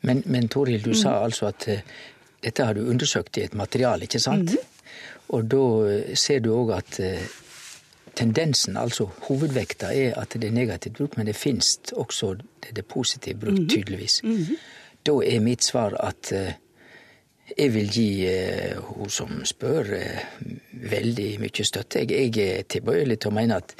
Men, 0.00 0.22
men 0.26 0.48
Toril, 0.48 0.82
du 0.82 0.90
mm. 0.90 0.98
sa 0.98 1.20
altså 1.24 1.50
at 1.50 1.68
eh, 1.70 1.84
dette 2.42 2.64
har 2.66 2.74
du 2.74 2.88
undersøkt 2.90 3.38
i 3.38 3.44
et 3.46 3.54
materiale, 3.54 4.08
ikke 4.08 4.20
sant? 4.22 4.50
Mm. 4.50 4.96
Og 5.36 5.46
da 5.52 5.66
eh, 5.90 6.16
ser 6.18 6.42
du 6.44 6.50
òg 6.56 6.72
at 6.74 6.98
eh, 7.04 7.28
tendensen, 8.18 8.76
altså 8.76 9.06
hovedvekta, 9.28 9.92
er 9.94 10.18
at 10.18 10.34
det 10.34 10.50
er 10.50 10.56
negativt 10.56 10.98
brukt, 10.98 11.20
men 11.20 11.30
det 11.30 11.36
finnes 11.38 11.76
også 11.94 12.34
det, 12.40 12.74
det 12.76 12.86
positive 12.90 13.38
brukt, 13.38 13.62
mm. 13.62 13.70
tydeligvis. 13.70 14.20
Mm. 14.26 14.58
Da 15.06 15.16
er 15.22 15.46
mitt 15.46 15.64
svar 15.64 15.94
at 16.02 16.32
jeg 17.56 17.72
vil 17.74 17.90
gi 17.92 18.08
uh, 18.28 18.80
hun 18.96 19.10
som 19.12 19.40
spør, 19.46 19.90
uh, 19.96 20.44
veldig 20.90 21.30
mye 21.42 21.66
støtte. 21.66 22.04
Jeg, 22.04 22.30
jeg 22.36 22.60
er 22.60 22.68
tilbøyelig 22.68 23.20
til 23.20 23.32
å 23.32 23.36
mene 23.36 23.60
at 23.60 23.74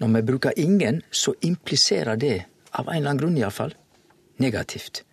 når 0.00 0.14
vi 0.16 0.22
bruker 0.32 0.58
ingen, 0.58 1.02
så 1.10 1.34
impliserer 1.46 2.18
det, 2.18 2.36
av 2.74 2.88
en 2.88 2.96
eller 2.96 3.12
annen 3.12 3.20
grunn 3.22 3.38
iallfall, 3.38 3.74
negativt. 4.42 5.04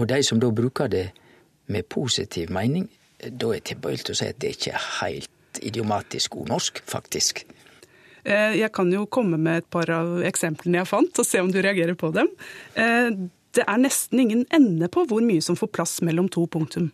Og 0.00 0.08
de 0.08 0.22
som 0.24 0.40
da 0.40 0.48
bruker 0.54 0.88
det 0.88 1.10
med 1.70 1.88
positiv 1.92 2.50
mening, 2.54 2.88
da 3.20 3.52
er 3.52 3.64
tilbøyelig 3.64 4.06
til 4.08 4.16
å 4.16 4.20
si 4.22 4.30
at 4.32 4.40
det 4.40 4.54
ikke 4.56 4.72
er 4.72 4.86
helt 5.02 5.60
idiomatisk 5.66 6.38
ordnorsk, 6.40 6.80
faktisk. 6.88 7.44
Eh, 8.24 8.56
jeg 8.60 8.72
kan 8.72 8.90
jo 8.92 9.06
komme 9.08 9.38
med 9.40 9.62
et 9.62 9.68
par 9.72 9.90
av 9.92 10.20
eksemplene 10.28 10.80
jeg 10.80 10.88
fant, 10.88 11.20
og 11.20 11.26
se 11.26 11.40
om 11.42 11.50
du 11.52 11.60
reagerer 11.60 11.96
på 11.98 12.12
dem. 12.16 12.30
Eh, 12.74 13.10
det 13.56 13.66
er 13.66 13.82
nesten 13.82 14.22
ingen 14.22 14.46
ende 14.54 14.88
på 14.92 15.04
hvor 15.10 15.24
mye 15.24 15.42
som 15.42 15.58
får 15.58 15.72
plass 15.74 15.98
mellom 16.06 16.28
to 16.32 16.46
punktum. 16.46 16.90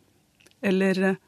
Eller 0.66 1.02
eh, 1.11 1.18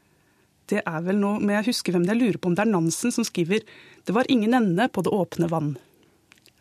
det 0.69 0.83
er 0.85 1.05
vel 1.05 1.21
noe 1.21 1.41
Men 1.41 1.59
jeg 1.59 1.71
husker 1.71 1.95
hvem 1.95 2.05
det 2.05 2.13
jeg 2.13 2.23
lurer 2.23 2.41
på 2.43 2.51
om 2.51 2.57
det 2.57 2.65
er 2.67 2.73
Nansen 2.73 3.15
som 3.15 3.25
skriver 3.25 3.63
'Det 4.05 4.15
var 4.15 4.29
ingen 4.29 4.55
ende 4.55 4.89
på 4.89 5.03
det 5.05 5.13
åpne 5.13 5.49
vann'. 5.49 5.77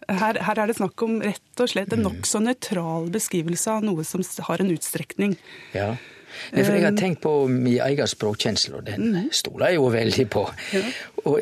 Her, 0.08 0.40
her 0.40 0.60
er 0.60 0.68
det 0.68 0.76
snakk 0.78 1.02
om 1.04 1.20
rett 1.22 1.60
og 1.60 1.70
slett 1.70 1.92
en 1.94 2.04
nokså 2.04 2.40
nøytral 2.40 3.10
beskrivelse 3.12 3.72
av 3.72 3.84
noe 3.84 4.04
som 4.08 4.24
har 4.48 4.62
en 4.62 4.72
utstrekning. 4.72 5.36
Ja. 5.74 5.96
Men 6.52 6.66
for 6.66 6.76
jeg 6.76 6.86
har 6.86 6.96
tenkt 6.96 7.22
på 7.24 7.48
min 7.52 7.80
egen 7.84 8.08
språkkjensel, 8.08 8.78
og 8.80 8.86
den 8.88 9.30
stoler 9.36 9.74
jeg 9.74 9.80
jo 9.80 9.90
veldig 9.92 10.28
på. 10.32 10.44
Og 11.26 11.42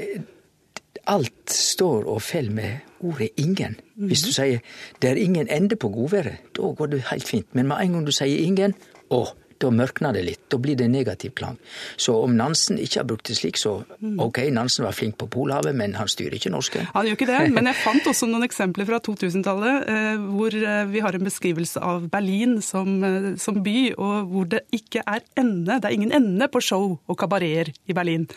alt 1.06 1.54
står 1.54 2.08
og 2.10 2.22
faller 2.22 2.52
med 2.52 2.78
ordet 3.00 3.30
'ingen'. 3.38 3.76
Hvis 3.96 4.22
du 4.22 4.32
sier 4.34 4.60
'det 5.02 5.10
er 5.10 5.16
ingen 5.16 5.48
ende 5.50 5.76
på 5.76 5.90
godværet', 5.90 6.42
da 6.56 6.62
går 6.62 6.86
det 6.86 7.04
helt 7.12 7.28
fint. 7.28 7.56
Men 7.56 7.68
med 7.68 7.78
en 7.82 7.92
gang 7.92 8.06
du 8.06 8.12
sier 8.12 8.38
'ingen', 8.38 8.74
å, 9.12 9.28
da 9.64 9.72
mørkner 9.72 10.16
det 10.16 10.24
litt. 10.28 10.42
Da 10.52 10.60
blir 10.62 10.78
det 10.80 10.88
negativ 10.92 11.34
klang. 11.40 11.58
Så 11.98 12.16
om 12.24 12.36
Nansen 12.38 12.80
ikke 12.82 13.02
har 13.02 13.08
brukt 13.10 13.30
det 13.30 13.38
slik, 13.40 13.60
så 13.60 13.78
ok, 14.02 14.42
Nansen 14.56 14.86
var 14.86 14.96
flink 14.98 15.18
på 15.22 15.30
Polhavet, 15.32 15.76
men 15.78 15.96
han 16.00 16.10
styrer 16.12 16.38
ikke 16.38 16.52
norsken. 16.54 16.90
Han 16.96 17.08
gjør 17.08 17.20
ikke 17.20 17.30
det, 17.32 17.42
men 17.56 17.72
jeg 17.72 17.82
fant 17.84 18.12
også 18.12 18.30
noen 18.30 18.48
eksempler 18.48 18.90
fra 18.90 19.02
2000-tallet 19.06 19.90
eh, 19.96 20.28
hvor 20.36 20.60
eh, 20.60 20.84
vi 20.92 21.04
har 21.06 21.18
en 21.18 21.28
beskrivelse 21.28 21.82
av 21.84 22.08
Berlin 22.12 22.60
som, 22.66 22.96
eh, 23.04 23.32
som 23.42 23.62
by, 23.66 23.80
og 23.96 24.32
hvor 24.32 24.54
det 24.56 24.66
ikke 24.76 25.06
er 25.06 25.26
ende. 25.40 25.80
Det 25.80 25.90
er 25.90 25.98
ingen 25.98 26.16
ende 26.16 26.50
på 26.52 26.64
show 26.64 26.96
og 27.00 27.20
kabareter 27.20 27.74
i 27.88 27.96
Berlin. 27.98 28.30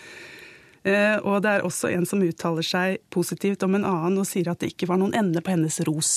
Eh, 0.88 1.18
Og 1.26 1.42
det 1.44 1.50
er 1.58 1.64
også 1.66 1.90
en 1.92 2.06
som 2.08 2.22
uttaler 2.24 2.64
seg 2.64 2.98
positivt 3.12 3.62
om 3.66 3.74
en 3.76 3.84
annen 3.84 4.18
og 4.22 4.26
sier 4.28 4.48
at 4.52 4.60
det 4.62 4.70
ikke 4.72 4.86
var 4.88 4.96
noen 5.02 5.12
ende 5.18 5.42
på 5.44 5.50
hennes 5.52 5.76
ros. 5.88 6.12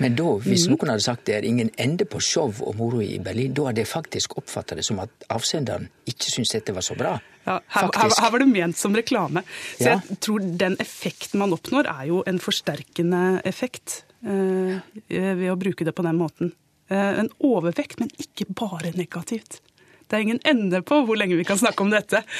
Men 0.00 0.14
da, 0.16 0.28
hvis 0.46 0.64
noen 0.70 0.88
hadde 0.94 1.04
sagt 1.04 1.26
det 1.28 1.34
er 1.36 1.44
ingen 1.48 1.68
ende 1.82 2.06
på 2.08 2.20
show 2.24 2.48
og 2.64 2.78
moro 2.78 3.02
i 3.04 3.18
Berlin, 3.20 3.52
da 3.56 3.66
hadde 3.68 3.82
jeg 3.82 3.90
faktisk 3.90 4.38
oppfatta 4.40 4.78
det 4.78 4.86
som 4.88 5.02
at 5.02 5.10
avsenderen 5.34 5.88
ikke 6.08 6.30
syntes 6.32 6.54
dette 6.56 6.72
var 6.76 6.86
så 6.86 6.96
bra. 6.96 7.16
Ja, 7.46 7.58
her, 7.76 7.90
her, 7.94 8.14
her 8.22 8.30
var 8.32 8.42
det 8.42 8.48
ment 8.50 8.78
som 8.80 8.94
reklame. 8.96 9.42
Så 9.76 9.84
Ja. 9.90 10.00
jeg 10.08 10.18
tror 10.24 10.40
den 10.64 10.76
effekten 10.82 11.38
man 11.42 11.52
oppnår, 11.54 11.86
er 11.92 12.06
jo 12.08 12.22
en 12.26 12.38
forsterkende 12.42 13.42
effekt 13.44 14.04
eh, 14.24 14.80
ved 15.10 15.50
å 15.52 15.58
bruke 15.60 15.84
det 15.86 15.94
på 15.94 16.02
den 16.06 16.16
måten. 16.18 16.54
Eh, 16.88 17.18
en 17.20 17.28
overvekt, 17.44 18.00
men 18.00 18.08
ikke 18.22 18.46
bare 18.54 18.94
negativt. 18.96 19.60
Det 20.08 20.16
er 20.16 20.22
ingen 20.24 20.40
ende 20.46 20.80
på 20.86 21.02
hvor 21.04 21.18
lenge 21.18 21.36
vi 21.36 21.44
kan 21.44 21.58
snakke 21.58 21.82
om 21.82 21.90
dette. 21.90 22.22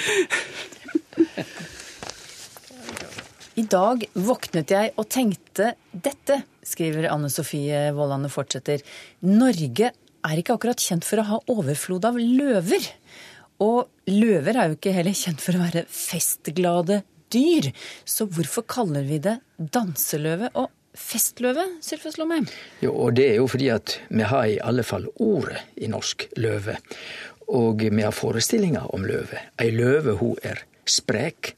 I 3.57 3.63
dag 3.73 4.03
våknet 4.13 4.69
jeg 4.69 4.91
og 5.01 5.07
tenkte 5.09 5.71
dette, 5.89 6.43
skriver 6.61 7.07
Anne 7.09 7.31
Sofie 7.33 7.87
Vollandet 7.97 8.29
fortsetter. 8.35 8.83
Norge 9.25 9.89
er 9.97 10.41
ikke 10.43 10.59
akkurat 10.59 10.83
kjent 10.85 11.07
for 11.09 11.23
å 11.23 11.25
ha 11.25 11.39
overflod 11.55 12.05
av 12.05 12.19
løver. 12.21 12.85
Og 13.65 13.89
løver 14.13 14.59
er 14.61 14.69
jo 14.69 14.77
ikke 14.77 14.93
heller 14.93 15.17
kjent 15.17 15.41
for 15.41 15.57
å 15.57 15.63
være 15.63 15.87
festglade 15.89 16.99
dyr. 17.33 17.71
Så 18.05 18.27
hvorfor 18.29 18.67
kaller 18.69 19.09
vi 19.09 19.23
det 19.25 19.39
danseløve 19.57 20.53
og 20.53 20.69
festløve, 20.93 21.65
Sylfes 21.81 22.21
Lomheim? 22.21 22.51
Jo, 22.85 22.93
og 22.93 23.17
det 23.17 23.31
er 23.31 23.41
jo 23.41 23.49
fordi 23.49 23.73
at 23.73 23.97
vi 24.13 24.29
har 24.35 24.51
i 24.53 24.61
alle 24.61 24.85
fall 24.85 25.09
ordet 25.17 25.65
i 25.81 25.89
norsk 25.89 26.29
løve. 26.37 26.77
Og 27.57 27.89
vi 27.89 28.05
har 28.05 28.13
forestillinger 28.13 28.93
om 28.93 29.09
løve. 29.09 29.41
Ei 29.57 29.73
løve 29.73 30.19
hun 30.21 30.37
er 30.45 30.61
sprek, 30.85 31.55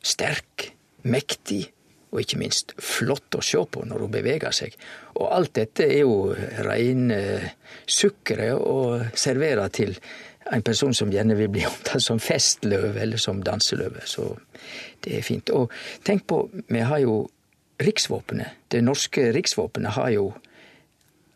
sterk, 0.00 0.70
mektig 1.10 1.64
og 2.08 2.22
ikke 2.22 2.38
minst 2.40 2.72
flott 2.80 3.36
å 3.36 3.44
se 3.44 3.60
på 3.60 3.84
når 3.84 4.04
hun 4.04 4.12
beveger 4.12 4.54
seg. 4.54 4.74
Og 5.20 5.28
alt 5.34 5.54
dette 5.58 5.84
er 5.84 6.02
jo 6.06 6.32
reine 6.64 7.18
eh, 7.18 7.50
sukkeret 7.84 8.56
å 8.56 8.78
servere 9.12 9.68
til 9.74 9.96
en 10.48 10.64
person 10.64 10.94
som 10.96 11.12
gjerne 11.12 11.36
vil 11.36 11.50
bli 11.52 11.66
omtalt 11.70 12.04
som 12.04 12.20
festløve 12.22 13.02
eller 13.04 13.20
som 13.20 13.42
danseløve. 13.44 14.06
Så 14.08 14.30
det 15.04 15.18
er 15.18 15.26
fint. 15.26 15.52
Og 15.52 15.72
tenk 16.06 16.26
på, 16.30 16.46
vi 16.68 16.84
har 16.84 17.04
jo 17.04 17.26
riksvåpenet. 17.84 18.64
Det 18.72 18.82
norske 18.82 19.28
riksvåpenet 19.36 19.94
har 19.98 20.12
jo 20.16 20.30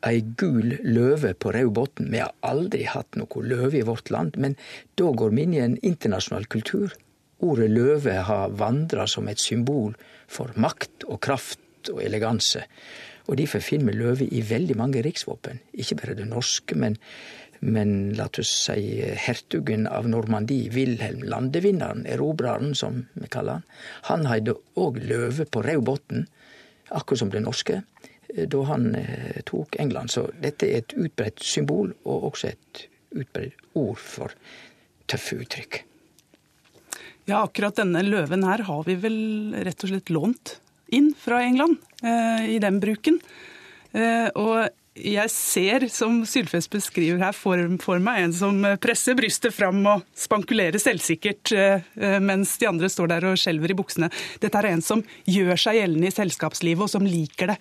ei 0.02 0.19
gul 0.38 0.75
løve 0.83 1.31
på 1.38 1.52
rød 1.55 1.71
bunn. 1.76 2.11
Vi 2.11 2.19
har 2.19 2.33
aldri 2.43 2.88
hatt 2.91 3.14
noe 3.19 3.45
løve 3.47 3.79
i 3.79 3.87
vårt 3.87 4.11
land, 4.11 4.35
men 4.41 4.57
da 4.99 5.12
går 5.14 5.31
vi 5.31 5.45
inn 5.47 5.55
i 5.55 5.62
en 5.62 5.76
internasjonal 5.79 6.49
kultur. 6.50 6.97
Ordet 7.43 7.71
løve 7.71 8.21
har 8.29 8.53
vandra 8.55 9.09
som 9.11 9.29
et 9.29 9.41
symbol 9.43 9.97
for 10.31 10.53
makt 10.55 11.09
og 11.11 11.19
kraft 11.25 11.91
og 11.91 12.03
eleganse. 12.05 12.63
Og 13.27 13.39
derfor 13.39 13.63
finner 13.63 13.91
vi 13.91 13.99
løve 13.99 14.27
i 14.27 14.43
veldig 14.47 14.77
mange 14.79 15.03
riksvåpen. 15.03 15.61
Ikke 15.75 15.99
bare 15.99 16.17
det 16.19 16.27
norske, 16.31 16.77
men, 16.79 16.97
men 17.61 18.13
la 18.19 18.29
oss 18.31 18.53
si 18.67 19.03
hertugen 19.27 19.87
av 19.91 20.09
Normandie, 20.11 20.71
Wilhelm, 20.75 21.23
landevinneren, 21.27 22.07
erobreren, 22.07 22.75
som 22.79 23.05
vi 23.15 23.31
kaller 23.31 23.61
han. 23.61 23.69
Han 24.11 24.31
hadde 24.31 24.57
òg 24.79 25.03
løve 25.03 25.47
på 25.47 25.63
rød 25.67 25.85
bunn, 25.87 26.27
akkurat 26.91 27.25
som 27.25 27.31
det 27.35 27.43
norske, 27.43 27.83
eh, 28.35 28.47
da 28.51 28.67
han 28.71 28.91
eh, 28.99 29.39
tok 29.49 29.79
England. 29.83 30.15
Så 30.15 30.29
dette 30.43 30.71
er 30.71 30.83
et 30.83 30.99
utbredt 30.99 31.43
symbol, 31.43 31.95
og 32.05 32.33
også 32.33 32.55
et 32.55 32.87
utbredt 33.13 33.59
ord 33.79 33.99
for 33.99 34.35
tøffe 35.11 35.43
uttrykk. 35.43 35.85
Ja, 37.29 37.45
akkurat 37.45 37.79
denne 37.79 38.02
løven 38.02 38.43
her 38.47 38.64
har 38.67 38.85
vi 38.88 38.97
vel 38.99 39.19
rett 39.62 39.85
og 39.85 39.93
slett 39.93 40.11
lånt 40.11 40.57
inn 40.93 41.12
fra 41.17 41.38
England 41.45 41.79
eh, 42.02 42.49
i 42.57 42.59
den 42.62 42.81
bruken. 42.83 43.21
Eh, 43.95 44.26
og 44.35 44.67
jeg 44.99 45.31
ser, 45.33 45.87
som 45.88 46.19
Sylfest 46.29 46.69
beskriver 46.75 47.23
her, 47.23 47.33
for, 47.33 47.62
for 47.81 48.02
meg 48.02 48.26
en 48.26 48.35
som 48.37 48.59
presser 48.83 49.17
brystet 49.17 49.55
fram 49.57 49.79
og 49.88 50.02
spankulerer 50.19 50.83
selvsikkert, 50.83 51.55
eh, 51.57 51.87
eh, 51.97 52.19
mens 52.21 52.59
de 52.61 52.69
andre 52.69 52.91
står 52.93 53.14
der 53.14 53.31
og 53.31 53.41
skjelver 53.41 53.73
i 53.73 53.79
buksene. 53.79 54.11
Dette 54.43 54.59
er 54.61 54.73
en 54.75 54.85
som 54.85 55.07
gjør 55.25 55.57
seg 55.62 55.79
gjeldende 55.79 56.11
i 56.11 56.19
selskapslivet, 56.19 56.85
og 56.85 56.93
som 56.93 57.09
liker 57.09 57.55
det. 57.55 57.59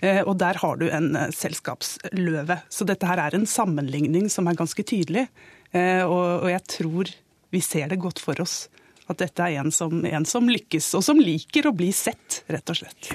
Eh, 0.00 0.22
Og 0.22 0.38
der 0.40 0.62
har 0.62 0.80
du 0.80 0.86
en 0.88 1.12
eh, 1.18 1.32
selskapsløve. 1.34 2.62
Så 2.72 2.86
dette 2.88 3.10
her 3.10 3.26
er 3.26 3.36
en 3.36 3.48
sammenligning 3.50 4.30
som 4.32 4.48
er 4.48 4.56
ganske 4.56 4.86
tydelig. 4.86 5.26
Og 5.70 6.48
jeg 6.50 6.62
tror 6.66 7.10
vi 7.54 7.60
ser 7.62 7.92
det 7.92 8.00
godt 8.02 8.18
for 8.18 8.40
oss. 8.42 8.64
At 9.10 9.18
dette 9.18 9.42
er 9.42 9.58
en 9.58 9.72
som, 9.74 10.04
en 10.06 10.26
som 10.28 10.46
lykkes, 10.46 10.92
og 10.94 11.02
som 11.02 11.18
liker 11.18 11.66
å 11.66 11.74
bli 11.74 11.90
sett, 11.94 12.44
rett 12.50 12.70
og 12.70 12.78
slett. 12.78 13.10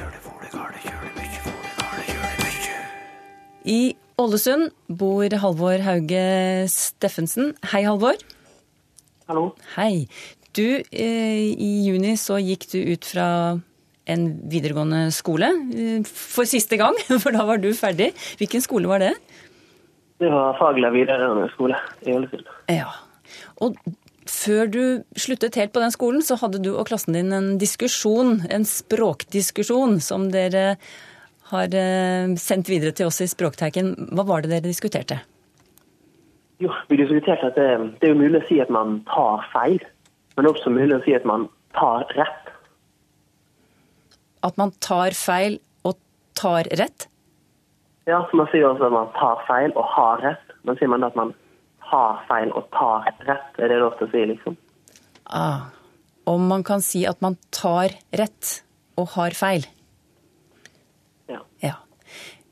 I 3.66 3.96
Ålesund 4.20 4.74
bor 4.92 5.38
Halvor 5.42 5.86
Hauge 5.86 6.26
Steffensen. 6.72 7.54
Hei, 7.72 7.86
Halvor. 7.88 8.20
Hallo. 9.32 9.48
Hei. 9.78 10.06
Du, 10.56 10.68
eh, 10.92 11.48
i 11.52 11.72
juni 11.88 12.14
så 12.20 12.38
gikk 12.44 12.68
du 12.72 12.78
ut 12.94 13.08
fra 13.08 13.28
en 14.06 14.28
videregående 14.52 15.08
skole 15.16 15.50
eh, 15.74 16.06
for 16.06 16.48
siste 16.48 16.78
gang, 16.80 16.96
for 17.24 17.36
da 17.36 17.48
var 17.48 17.64
du 17.64 17.72
ferdig. 17.76 18.12
Hvilken 18.40 18.64
skole 18.64 18.92
var 18.92 19.04
det? 19.04 19.16
Det 20.20 20.32
var 20.32 20.56
Fagla 20.60 20.92
videregående 20.96 21.50
skole 21.56 21.80
i 22.04 22.16
Ålesund. 22.16 22.52
Ja. 22.72 22.92
Og 23.64 23.80
før 24.46 24.70
du 24.72 24.84
sluttet 25.20 25.58
helt 25.60 25.74
på 25.74 25.82
den 25.84 25.94
skolen, 25.94 26.24
så 26.26 26.38
hadde 26.40 26.62
du 26.64 26.72
og 26.76 26.88
klassen 26.90 27.18
din 27.18 27.34
en 27.36 27.56
diskusjon, 27.62 28.44
en 28.54 28.66
språkdiskusjon, 28.68 30.00
som 30.04 30.30
dere 30.34 30.76
har 31.52 31.78
eh, 31.78 32.34
sendt 32.42 32.70
videre 32.72 32.96
til 32.96 33.10
oss 33.10 33.22
i 33.22 33.30
Språkteiken. 33.30 33.94
Hva 34.14 34.26
var 34.28 34.46
det 34.46 34.54
dere 34.54 34.66
diskuterte? 34.66 35.20
Jo, 36.64 36.72
vi 36.90 36.98
diskuterte 37.02 37.52
at 37.52 37.58
det, 37.60 37.70
det 38.02 38.10
er 38.10 38.18
mulig 38.18 38.40
å 38.40 38.48
si 38.48 38.62
at 38.64 38.72
man 38.74 39.02
tar 39.10 39.44
feil, 39.52 39.82
men 40.38 40.50
også 40.50 40.72
mulig 40.74 40.98
å 40.98 41.04
si 41.06 41.16
at 41.18 41.28
man 41.28 41.50
tar 41.76 42.08
rett. 42.16 42.52
At 44.46 44.58
man 44.62 44.72
tar 44.84 45.18
feil 45.18 45.60
og 45.84 46.00
tar 46.38 46.70
rett? 46.80 47.10
Ja, 48.08 48.22
så 48.30 48.38
man 48.38 48.48
sier 48.52 48.70
også 48.70 48.88
at 48.88 48.94
man 48.96 49.12
tar 49.18 49.42
feil 49.50 49.74
og 49.76 49.90
har 49.96 50.22
rett, 50.24 50.56
men 50.64 50.80
sier 50.80 50.92
man 50.92 51.06
at 51.06 51.18
man 51.18 51.34
har 51.96 52.26
feil 52.30 52.52
og 52.56 52.68
tar 52.76 53.08
rett, 53.28 53.56
er 53.60 53.72
det 53.72 53.80
lov 53.82 53.96
til 54.00 54.08
å 54.08 54.12
si, 54.12 54.26
liksom? 54.34 54.58
Ah. 55.26 55.72
Om 56.30 56.48
man 56.50 56.66
kan 56.66 56.84
si 56.84 57.06
at 57.08 57.22
man 57.24 57.38
tar 57.54 57.96
rett 58.18 58.60
og 59.00 59.12
har 59.16 59.36
feil. 59.38 59.66
Ja. 61.32 61.42
Ja. 61.64 61.76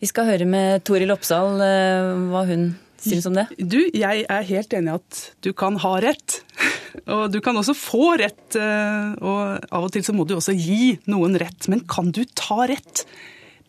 Vi 0.02 0.10
skal 0.10 0.30
høre 0.30 0.48
med 0.50 0.84
Toril 0.88 1.14
Oppsal 1.14 1.62
eh, 1.64 2.14
hva 2.32 2.44
hun 2.50 2.74
syns 3.04 3.28
om 3.30 3.38
det. 3.38 3.48
Du, 3.58 3.80
jeg 3.94 4.26
er 4.30 4.48
helt 4.48 4.74
enig 4.76 4.92
i 4.92 4.98
at 4.98 5.22
du 5.46 5.52
kan 5.58 5.78
ha 5.84 5.94
rett. 6.04 6.40
Og 7.14 7.26
du 7.34 7.40
kan 7.44 7.58
også 7.58 7.74
få 7.76 8.14
rett, 8.22 8.54
eh, 8.54 9.14
og 9.18 9.64
av 9.74 9.88
og 9.88 9.90
til 9.96 10.04
så 10.06 10.14
må 10.14 10.28
du 10.30 10.36
også 10.36 10.54
gi 10.54 10.94
noen 11.10 11.34
rett. 11.42 11.66
Men 11.72 11.82
kan 11.90 12.12
du 12.14 12.22
ta 12.38 12.68
rett? 12.70 13.02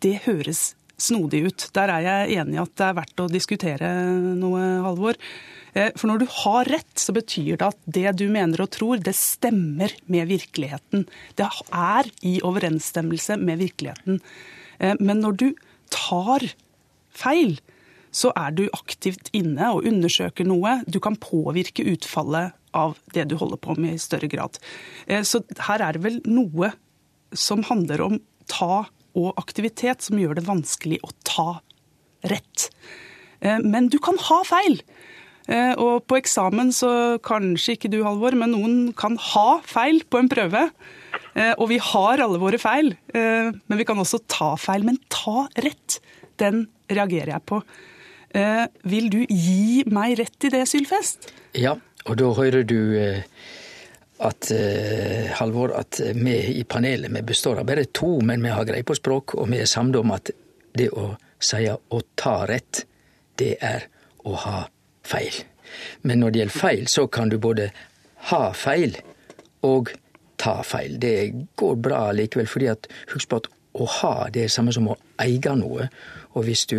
Det 0.04 0.19
høres 0.26 0.75
snodig 1.00 1.40
ut. 1.49 1.64
Der 1.75 1.90
er 1.95 2.04
jeg 2.04 2.37
enig 2.43 2.59
i 2.59 2.62
at 2.62 2.75
det 2.76 2.87
er 2.87 2.99
verdt 3.00 3.23
å 3.25 3.31
diskutere 3.33 3.90
noe, 4.37 4.61
Halvor. 4.85 5.16
Eh, 5.75 5.90
for 5.99 6.11
når 6.11 6.23
du 6.23 6.26
har 6.31 6.71
rett, 6.71 6.95
så 7.00 7.14
betyr 7.14 7.59
det 7.59 7.69
at 7.73 7.78
det 7.90 8.07
du 8.21 8.26
mener 8.33 8.62
og 8.64 8.71
tror, 8.75 9.02
det 9.02 9.16
stemmer 9.19 9.93
med 10.11 10.31
virkeligheten. 10.31 11.07
Det 11.38 11.49
er 11.75 12.11
i 12.26 12.38
overensstemmelse 12.47 13.38
med 13.43 13.62
virkeligheten. 13.62 14.21
Eh, 14.78 14.95
men 15.00 15.23
når 15.25 15.38
du 15.43 15.49
tar 15.95 16.47
feil, 17.14 17.59
så 18.14 18.31
er 18.38 18.54
du 18.54 18.69
aktivt 18.71 19.33
inne 19.35 19.73
og 19.75 19.87
undersøker 19.90 20.47
noe. 20.47 20.81
Du 20.87 21.00
kan 21.02 21.19
påvirke 21.19 21.87
utfallet 21.90 22.54
av 22.75 22.95
det 23.14 23.26
du 23.31 23.37
holder 23.38 23.59
på 23.59 23.75
med 23.78 23.97
i 23.97 24.02
større 24.02 24.31
grad. 24.31 24.61
Eh, 25.07 25.26
så 25.26 25.43
her 25.66 25.83
er 25.83 25.99
det 25.99 26.04
vel 26.07 26.21
noe 26.26 26.71
som 27.35 27.66
handler 27.66 28.04
om 28.04 28.21
ta 28.50 28.85
og 29.19 29.38
aktivitet 29.38 30.07
som 30.07 30.19
gjør 30.19 30.38
det 30.38 30.47
vanskelig 30.47 31.00
å 31.02 31.11
ta 31.26 31.49
rett. 32.26 32.71
Men 33.43 33.90
du 33.93 33.99
kan 34.02 34.16
ha 34.26 34.38
feil. 34.49 34.78
Eh, 35.45 35.73
og 35.77 36.07
på 36.09 36.19
eksamen 36.21 36.71
så 36.73 36.91
kanskje 37.25 37.77
ikke 37.77 37.91
du, 37.93 37.99
Halvor, 38.07 38.37
men 38.41 38.55
noen 38.55 38.77
kan 38.97 39.19
ha 39.33 39.61
feil 39.67 40.03
på 40.09 40.23
en 40.23 40.31
prøve. 40.33 40.69
Og 41.35 41.67
vi 41.67 41.81
har 41.83 42.21
alle 42.23 42.39
våre 42.39 42.61
feil, 42.63 42.93
men 43.11 43.79
vi 43.81 43.85
kan 43.87 43.99
også 43.99 44.21
ta 44.31 44.53
feil. 44.55 44.85
Men 44.87 45.01
ta 45.11 45.49
rett, 45.65 45.97
den 46.39 46.61
reagerer 46.87 47.33
jeg 47.33 47.43
på. 47.51 47.59
Vil 48.87 49.09
du 49.11 49.17
gi 49.27 49.83
meg 49.91 50.15
rett 50.21 50.47
i 50.47 50.53
det, 50.55 50.61
Sylfest? 50.71 51.27
Ja, 51.59 51.75
og 52.07 52.21
da 52.21 52.29
hører 52.39 52.63
du 52.63 52.79
at 54.23 54.53
Halvor, 55.41 55.75
at 55.75 55.99
vi 56.15 56.37
i 56.55 56.63
panelet 56.71 57.11
vi 57.19 57.25
består 57.27 57.59
av 57.65 57.67
bare 57.67 57.89
to, 57.91 58.21
men 58.23 58.39
vi 58.47 58.55
har 58.55 58.71
greie 58.71 58.87
på 58.87 58.95
språk, 58.95 59.35
og 59.35 59.51
vi 59.51 59.59
er 59.65 59.71
samde 59.71 59.99
om 60.07 60.15
at 60.15 60.31
det 60.79 60.93
å 60.95 61.17
si 61.43 61.67
å 61.67 62.05
ta 62.15 62.37
rett, 62.47 62.87
det 63.43 63.57
er 63.59 63.91
å 64.23 64.39
ha 64.47 64.61
feil. 65.04 65.42
Men 66.02 66.23
når 66.23 66.32
det 66.32 66.42
gjelder 66.42 66.58
feil, 66.58 66.87
så 66.88 67.06
kan 67.06 67.32
du 67.32 67.38
både 67.42 67.70
ha 68.30 68.44
feil 68.56 68.96
og 69.64 69.92
ta 70.40 70.58
feil. 70.66 70.99
Det 71.00 71.14
går 71.56 71.78
bra 71.82 72.06
likevel, 72.16 72.49
fordi 72.50 72.70
at 72.73 72.88
husk 73.14 73.30
på 73.30 73.42
at 73.42 73.49
å 73.75 73.87
ha, 74.00 74.14
det 74.30 74.44
er 74.44 74.52
samme 74.52 74.75
som 74.75 74.92
å 74.92 74.99
eie 75.23 75.56
noe. 75.58 75.88
Og 76.34 76.46
hvis 76.46 76.66
du 76.70 76.78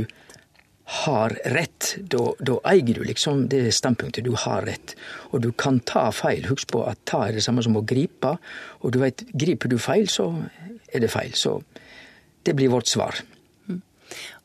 har 0.86 1.34
rett, 1.50 1.96
da 1.98 2.58
eier 2.70 2.94
du 2.94 3.04
liksom 3.04 3.48
det 3.50 3.64
standpunktet. 3.74 4.26
Du 4.26 4.36
har 4.38 4.66
rett. 4.68 4.94
Og 5.34 5.42
du 5.42 5.50
kan 5.52 5.80
ta 5.82 6.08
feil. 6.14 6.46
Husk 6.50 6.70
på 6.72 6.84
at 6.86 7.02
ta 7.10 7.26
er 7.28 7.40
det 7.40 7.46
samme 7.46 7.64
som 7.66 7.78
å 7.78 7.84
gripe. 7.86 8.36
Og 8.84 8.94
du 8.94 9.02
veit, 9.02 9.26
griper 9.34 9.72
du 9.72 9.80
feil, 9.82 10.06
så 10.12 10.30
er 10.94 11.02
det 11.02 11.10
feil. 11.12 11.34
Så 11.34 11.58
det 12.46 12.54
blir 12.54 12.70
vårt 12.70 12.88
svar. 12.88 13.18
Mm. 13.68 13.82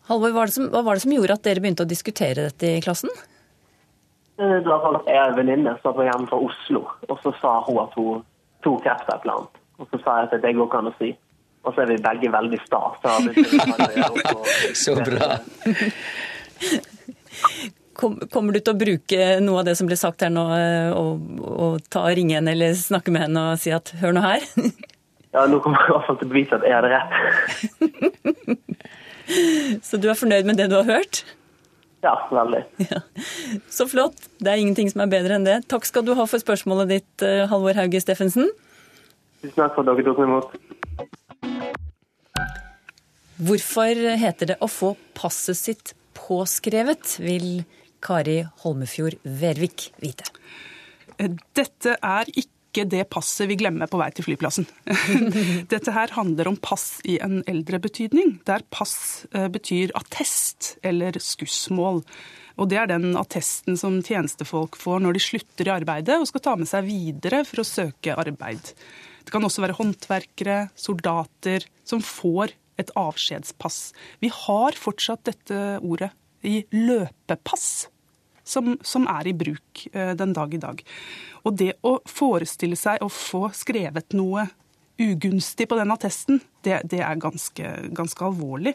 Halvor, 0.08 0.32
hva 0.32 0.82
var 0.82 0.96
det 0.96 1.04
som 1.04 1.12
gjorde 1.12 1.36
at 1.36 1.44
dere 1.44 1.62
begynte 1.62 1.84
å 1.84 1.90
diskutere 1.90 2.48
dette 2.48 2.72
i 2.78 2.80
klassen? 2.84 3.12
Eh, 4.40 4.56
det 4.64 4.68
var 4.68 4.80
sånn 4.84 5.00
at 5.00 5.08
Jeg 5.10 5.20
en 5.20 5.36
venninne 5.36 5.72
som 5.82 5.96
var 5.96 6.06
hjemme 6.08 6.28
fra 6.30 6.38
Oslo, 6.40 6.84
og 7.08 7.18
så 7.24 7.32
sa 7.42 7.58
hun 7.66 7.82
at 7.82 7.96
hun 7.98 8.22
tok 8.64 8.84
kreft 8.86 9.08
et 9.08 9.26
eller 9.26 9.34
annet. 9.36 9.58
Og 9.80 9.90
så 9.90 10.00
sa 10.04 10.14
jeg 10.20 10.30
at 10.30 10.42
det 10.44 10.54
går 10.56 10.68
ikke 10.68 10.80
an 10.80 10.92
å 10.92 10.94
si. 11.00 11.10
Og 11.60 11.74
så 11.74 11.82
er 11.82 11.90
vi 11.90 11.98
begge 12.00 12.30
veldig 12.32 12.60
sta. 12.64 12.80
Så, 13.02 13.08
så 14.84 14.94
bra. 15.04 15.28
Kommer 18.00 18.56
du 18.56 18.60
til 18.60 18.72
å 18.72 18.80
bruke 18.80 19.26
noe 19.44 19.60
av 19.60 19.66
det 19.68 19.74
som 19.76 19.88
ble 19.88 19.98
sagt 20.00 20.24
her 20.24 20.32
nå, 20.32 20.46
eh, 20.56 20.88
og, 20.96 21.10
og 21.44 21.90
ta 21.92 22.06
og 22.08 22.16
ringe 22.16 22.38
henne 22.38 22.54
eller 22.56 22.72
snakke 22.78 23.12
med 23.12 23.26
henne 23.26 23.42
og 23.50 23.60
si 23.60 23.74
at 23.76 23.92
hør 24.00 24.16
nå 24.16 24.24
her? 24.24 24.46
Ja, 25.30 25.44
nå 25.46 25.60
kommer 25.62 25.78
jeg 25.78 25.86
i 25.86 25.94
hvert 25.94 26.06
fall 26.08 26.16
til 26.18 26.26
å 26.26 26.30
bevise 26.32 26.56
at 26.56 26.64
jeg 26.66 26.74
hadde 26.74 26.88
rett. 26.90 27.12
Så 29.86 30.00
du 30.02 30.08
er 30.10 30.18
fornøyd 30.18 30.48
med 30.48 30.58
det 30.58 30.66
du 30.72 30.74
har 30.80 30.88
hørt? 30.88 31.20
Ja, 32.00 32.14
veldig. 32.32 32.62
Ja. 32.90 33.00
Så 33.68 33.86
flott. 33.90 34.16
Det 34.40 34.48
er 34.48 34.60
ingenting 34.62 34.88
som 34.92 35.02
er 35.04 35.10
bedre 35.12 35.36
enn 35.36 35.44
det. 35.44 35.58
Takk 35.68 35.84
skal 35.88 36.04
du 36.06 36.14
ha 36.16 36.24
for 36.28 36.40
spørsmålet 36.40 36.94
ditt, 36.94 37.24
eh, 37.26 37.46
Halvor 37.50 37.76
Hauge 37.76 38.00
Steffensen. 38.00 38.48
Tusen 39.42 39.56
takk 39.56 39.76
for 39.76 39.84
at 39.84 39.92
dere 39.92 40.06
tok 40.08 40.20
meg 40.20 40.28
imot. 40.30 40.48
Hvorfor 43.40 44.00
heter 44.20 44.52
det 44.52 44.58
å 44.60 44.68
få 44.68 44.94
passet 45.16 45.56
sitt 45.56 45.94
påskrevet, 46.16 47.18
vil 47.24 47.64
Kari 48.04 48.42
Holmefjord 48.64 49.16
Vervik 49.24 49.90
vite. 50.00 50.28
Dette 51.56 51.96
er 51.96 52.28
ikke 52.32 52.59
det 52.72 53.02
passet 53.10 53.48
vi 53.50 53.56
glemmer 53.58 53.90
på 53.90 53.98
vei 54.00 54.10
til 54.14 54.26
flyplassen. 54.28 54.66
Dette 55.72 55.94
her 55.94 56.12
handler 56.14 56.50
om 56.50 56.58
pass 56.60 57.00
i 57.08 57.18
en 57.22 57.40
eldre 57.50 57.80
betydning, 57.82 58.36
der 58.46 58.64
pass 58.70 59.26
eh, 59.34 59.48
betyr 59.50 59.94
attest 59.98 60.76
eller 60.86 61.18
skussmål. 61.18 62.02
Og 62.60 62.70
det 62.70 62.78
er 62.78 62.90
den 62.90 63.14
attesten 63.18 63.78
som 63.80 64.00
tjenestefolk 64.04 64.78
får 64.78 65.02
når 65.02 65.16
de 65.16 65.24
slutter 65.24 65.68
i 65.68 65.74
arbeidet 65.74 66.18
og 66.20 66.28
skal 66.30 66.44
ta 66.44 66.56
med 66.60 66.70
seg 66.70 66.86
videre 66.88 67.42
for 67.48 67.62
å 67.62 67.68
søke 67.68 68.16
arbeid. 68.20 68.72
Det 69.24 69.34
kan 69.34 69.44
også 69.46 69.64
være 69.64 69.78
håndverkere, 69.78 70.58
soldater, 70.78 71.66
som 71.86 72.02
får 72.04 72.54
et 72.80 72.90
avskjedspass. 72.96 73.90
Vi 74.22 74.30
har 74.32 74.78
fortsatt 74.78 75.26
dette 75.28 75.78
ordet 75.84 76.12
i 76.46 76.62
løpepass, 76.72 77.88
som, 78.50 78.74
som 78.82 79.06
er 79.10 79.30
i 79.30 79.36
bruk 79.36 79.86
eh, 79.92 80.12
den 80.18 80.34
dag 80.36 80.54
i 80.54 80.62
dag. 80.62 80.82
Og 81.46 81.56
det 81.56 81.72
å 81.86 81.98
forestille 82.08 82.78
seg 82.78 83.02
å 83.02 83.10
få 83.12 83.48
skrevet 83.56 84.16
noe 84.18 84.48
ugunstig 85.00 85.68
på 85.70 85.78
den 85.78 85.92
attesten, 85.94 86.42
det, 86.66 86.82
det 86.92 87.00
er 87.04 87.20
ganske, 87.20 87.74
ganske 87.96 88.26
alvorlig. 88.26 88.74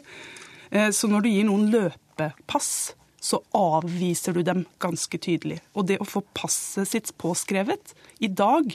Eh, 0.70 0.90
så 0.90 1.10
når 1.10 1.26
du 1.26 1.30
gir 1.30 1.48
noen 1.48 1.68
løpepass, 1.72 2.70
så 3.26 3.40
avviser 3.56 4.36
du 4.36 4.42
dem 4.46 4.64
ganske 4.82 5.18
tydelig. 5.22 5.60
Og 5.74 5.88
det 5.88 5.98
å 6.02 6.08
få 6.08 6.22
passet 6.36 6.88
sitt 6.90 7.12
påskrevet 7.20 7.94
i 8.22 8.30
dag, 8.30 8.74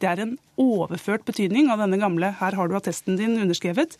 det 0.00 0.08
er 0.08 0.22
en 0.22 0.36
overført 0.60 1.26
betydning 1.28 1.68
av 1.72 1.82
denne 1.82 2.00
gamle 2.00 2.32
'her 2.38 2.56
har 2.56 2.68
du 2.68 2.76
attesten 2.76 3.18
din' 3.18 3.40
underskrevet, 3.40 3.96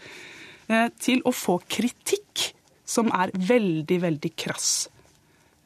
eh, 0.68 0.88
til 0.98 1.20
å 1.22 1.32
få 1.32 1.60
kritikk 1.68 2.54
som 2.84 3.10
er 3.12 3.30
veldig, 3.34 4.00
veldig 4.00 4.32
krass. 4.36 4.88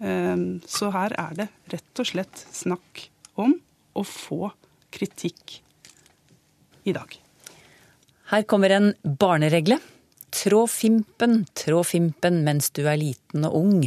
Ehm, 0.05 0.61
så 0.69 0.91
her 0.93 1.15
er 1.17 1.35
det 1.39 1.49
rett 1.73 2.03
og 2.03 2.09
slett 2.11 2.45
snakk 2.53 3.07
om 3.41 3.57
å 3.97 4.05
få 4.05 4.53
kritikk 4.95 5.61
i 6.85 6.95
dag. 6.95 7.17
Her 8.33 8.47
kommer 8.49 8.73
en 8.75 8.93
barneregle. 9.03 9.81
Trå 10.35 10.65
fimpen, 10.67 11.45
trå 11.55 11.85
fimpen 11.87 12.41
mens 12.47 12.73
du 12.75 12.83
er 12.91 12.99
liten 12.99 13.45
og 13.47 13.55
ung. 13.61 13.83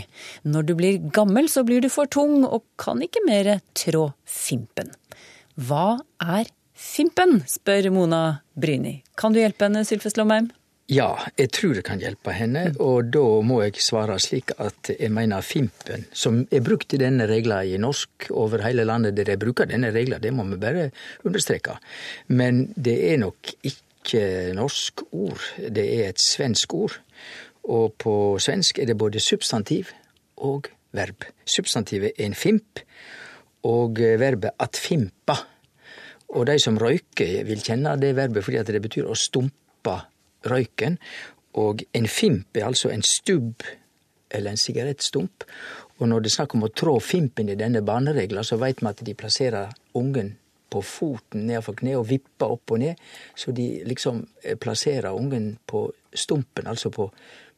Når 0.48 0.68
du 0.68 0.76
blir 0.80 1.02
gammel 1.14 1.50
så 1.52 1.66
blir 1.68 1.84
du 1.84 1.90
for 1.92 2.08
tung 2.08 2.46
og 2.46 2.64
kan 2.80 3.04
ikke 3.04 3.26
mere 3.28 3.60
trå 3.76 4.08
fimpen. 4.24 4.94
Hva 5.58 6.00
er 6.24 6.48
fimpen, 6.78 7.42
spør 7.50 7.90
Mona 7.92 8.22
Bryni. 8.56 9.02
Kan 9.20 9.36
du 9.36 9.42
hjelpe 9.42 9.68
henne, 9.68 9.84
Sylfest 9.86 10.20
Lomheim? 10.22 10.52
Ja, 10.88 11.18
jeg 11.36 11.50
tror 11.52 11.74
det 11.76 11.82
kan 11.84 12.00
hjelpe 12.00 12.32
henne, 12.32 12.62
og 12.80 13.10
da 13.12 13.22
må 13.44 13.58
jeg 13.66 13.82
svare 13.84 14.16
slik 14.24 14.54
at 14.56 14.88
jeg 14.94 15.12
mener 15.12 15.44
Fimpen, 15.44 16.06
som 16.16 16.46
er 16.48 16.64
brukt 16.64 16.96
i 16.96 17.00
denne 17.02 17.28
regla 17.28 17.58
i 17.68 17.74
norsk 17.76 18.30
over 18.32 18.64
hele 18.64 18.86
landet 18.88 19.18
der 19.18 19.34
jeg 19.34 19.42
bruker 19.42 19.68
denne 19.68 19.92
regla, 19.92 20.16
det 20.24 20.32
må 20.32 20.48
vi 20.48 20.62
bare 20.62 20.88
understreke. 21.28 21.76
Men 22.32 22.70
det 22.72 22.96
er 23.10 23.20
nok 23.20 23.52
ikke 23.68 24.24
norsk 24.56 25.04
ord, 25.12 25.44
det 25.60 25.88
er 25.98 26.08
et 26.08 26.24
svensk 26.24 26.80
ord. 26.80 26.96
Og 27.68 28.00
på 28.00 28.18
svensk 28.40 28.80
er 28.80 28.88
det 28.88 28.96
både 28.96 29.20
substantiv 29.20 29.92
og 30.40 30.72
verb. 30.96 31.28
Substantivet 31.44 32.16
er 32.16 32.32
en 32.32 32.42
fimp, 32.48 32.80
og 33.68 34.00
verbet 34.00 34.56
at 34.56 34.80
fimpa. 34.80 35.42
Og 36.32 36.48
de 36.48 36.62
som 36.64 36.80
røyker, 36.80 37.42
vil 37.44 37.60
kjenne 37.60 38.00
det 38.00 38.16
verbet 38.16 38.48
fordi 38.48 38.64
det 38.72 38.88
betyr 38.88 39.12
å 39.12 39.20
stumpe 39.20 40.06
røyken. 40.52 40.98
Og 41.58 41.84
en 41.98 42.08
fimp 42.08 42.58
er 42.58 42.68
altså 42.68 42.92
en 42.94 43.06
stubb 43.06 43.64
eller 44.32 44.52
en 44.54 44.62
sigarettstump. 44.62 45.46
Og 45.98 46.10
når 46.10 46.20
det 46.20 46.32
er 46.32 46.36
snakk 46.36 46.56
om 46.56 46.68
å 46.68 46.74
trå 46.74 46.98
fimpen 47.02 47.50
i 47.50 47.58
denne 47.58 47.82
baneregla, 47.86 48.44
så 48.46 48.60
veit 48.62 48.84
vi 48.84 48.92
at 48.92 49.02
de 49.06 49.16
plasserer 49.18 49.74
ungen 49.98 50.36
på 50.70 50.82
foten 50.84 51.48
nedenfor 51.48 51.78
kneet 51.80 51.98
og 51.98 52.10
vipper 52.10 52.54
opp 52.58 52.74
og 52.76 52.82
ned. 52.84 53.00
Så 53.36 53.54
de 53.56 53.68
liksom 53.88 54.26
eh, 54.44 54.58
plasserer 54.60 55.16
ungen 55.16 55.56
på 55.66 55.88
stumpen, 56.14 56.68
altså 56.68 56.92
på, 56.94 57.08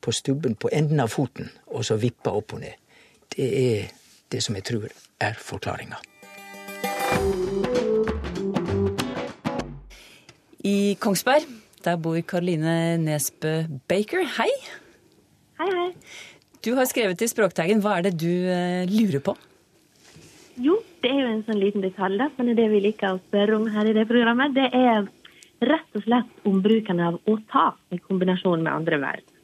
på 0.02 0.14
stubben 0.16 0.56
på 0.56 0.70
enden 0.72 1.02
av 1.02 1.12
foten, 1.12 1.50
og 1.74 1.86
så 1.86 1.98
vipper 2.00 2.38
opp 2.38 2.54
og 2.54 2.64
ned. 2.64 2.78
Det 3.36 3.50
er 3.50 3.90
det 4.32 4.44
som 4.46 4.56
jeg 4.56 4.68
tror 4.70 4.88
er 5.20 5.42
forklaringa. 5.42 6.00
I 10.70 10.98
Kongsberg 11.00 11.48
der 11.86 12.00
bor 12.02 12.18
Karoline 12.28 12.98
Nesbø 13.02 13.64
Baker. 13.90 14.26
Hei. 14.38 14.50
Hei, 15.60 15.70
hei. 15.70 15.90
Du 16.66 16.74
har 16.76 16.88
skrevet 16.90 17.22
i 17.24 17.30
Språkteigen. 17.32 17.82
Hva 17.84 17.98
er 17.98 18.10
det 18.10 18.18
du 18.20 18.32
uh, 18.50 18.84
lurer 18.92 19.24
på? 19.24 19.36
Jo, 20.60 20.76
det 21.04 21.12
er 21.14 21.22
jo 21.22 21.32
en 21.32 21.46
sånn 21.48 21.62
liten 21.62 21.84
detalj, 21.86 22.20
da, 22.20 22.28
men 22.36 22.52
det 22.58 22.68
vi 22.72 22.82
liker 22.84 23.16
å 23.16 23.22
spørre 23.22 23.56
om 23.56 23.68
her 23.72 23.88
i 23.88 23.96
det 23.96 24.04
programmet. 24.10 24.58
Det 24.58 24.68
er 24.76 25.08
rett 25.64 25.96
og 25.96 26.04
slett 26.04 26.48
om 26.48 26.60
bruken 26.64 27.00
av 27.04 27.20
å 27.24 27.38
ta 27.52 27.70
i 27.96 28.00
kombinasjon 28.04 28.64
med 28.66 28.74
andre 28.74 29.00
verb. 29.00 29.36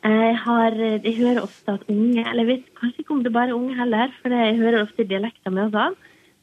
Jeg, 0.00 0.36
har, 0.42 0.74
jeg 0.80 1.16
hører 1.18 1.42
ofte 1.44 1.74
at 1.76 1.88
unge, 1.92 2.22
eller 2.24 2.46
jeg 2.46 2.50
vet 2.50 2.68
kanskje 2.80 3.02
ikke 3.02 3.14
om 3.14 3.24
det 3.24 3.34
bare 3.34 3.52
er 3.52 3.58
unge 3.58 3.76
heller, 3.76 4.14
for 4.22 4.32
jeg 4.32 4.58
hører 4.58 4.86
ofte 4.86 5.06
dialekter 5.06 5.54
med 5.54 5.68
oss 5.68 5.76
av, 5.76 5.98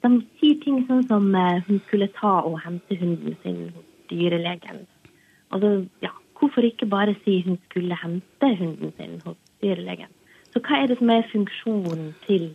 de 0.06 0.12
sier 0.40 0.60
ting 0.62 0.84
sånn 0.88 1.04
som 1.10 1.26
eh, 1.36 1.63
hun 1.66 1.80
skulle 1.88 2.08
ta 2.16 2.36
og 2.46 2.60
hente 2.63 3.00
hunden 3.00 3.34
sin 3.42 3.63
hos 3.74 3.88
dyrelegen. 4.12 4.86
Altså, 5.53 5.86
ja, 6.03 6.13
hvorfor 6.39 6.65
ikke 6.67 6.89
bare 6.89 7.15
si 7.23 7.41
hun 7.45 7.60
skulle 7.69 7.97
hente 8.01 8.53
hunden 8.60 8.93
sin 8.97 9.19
hos 9.25 9.38
dyrlegen? 9.63 10.12
Så 10.53 10.62
hva 10.63 10.81
er 10.81 10.89
det 10.91 10.97
som 10.99 11.12
er 11.13 11.27
funksjonen 11.31 12.12
til 12.25 12.49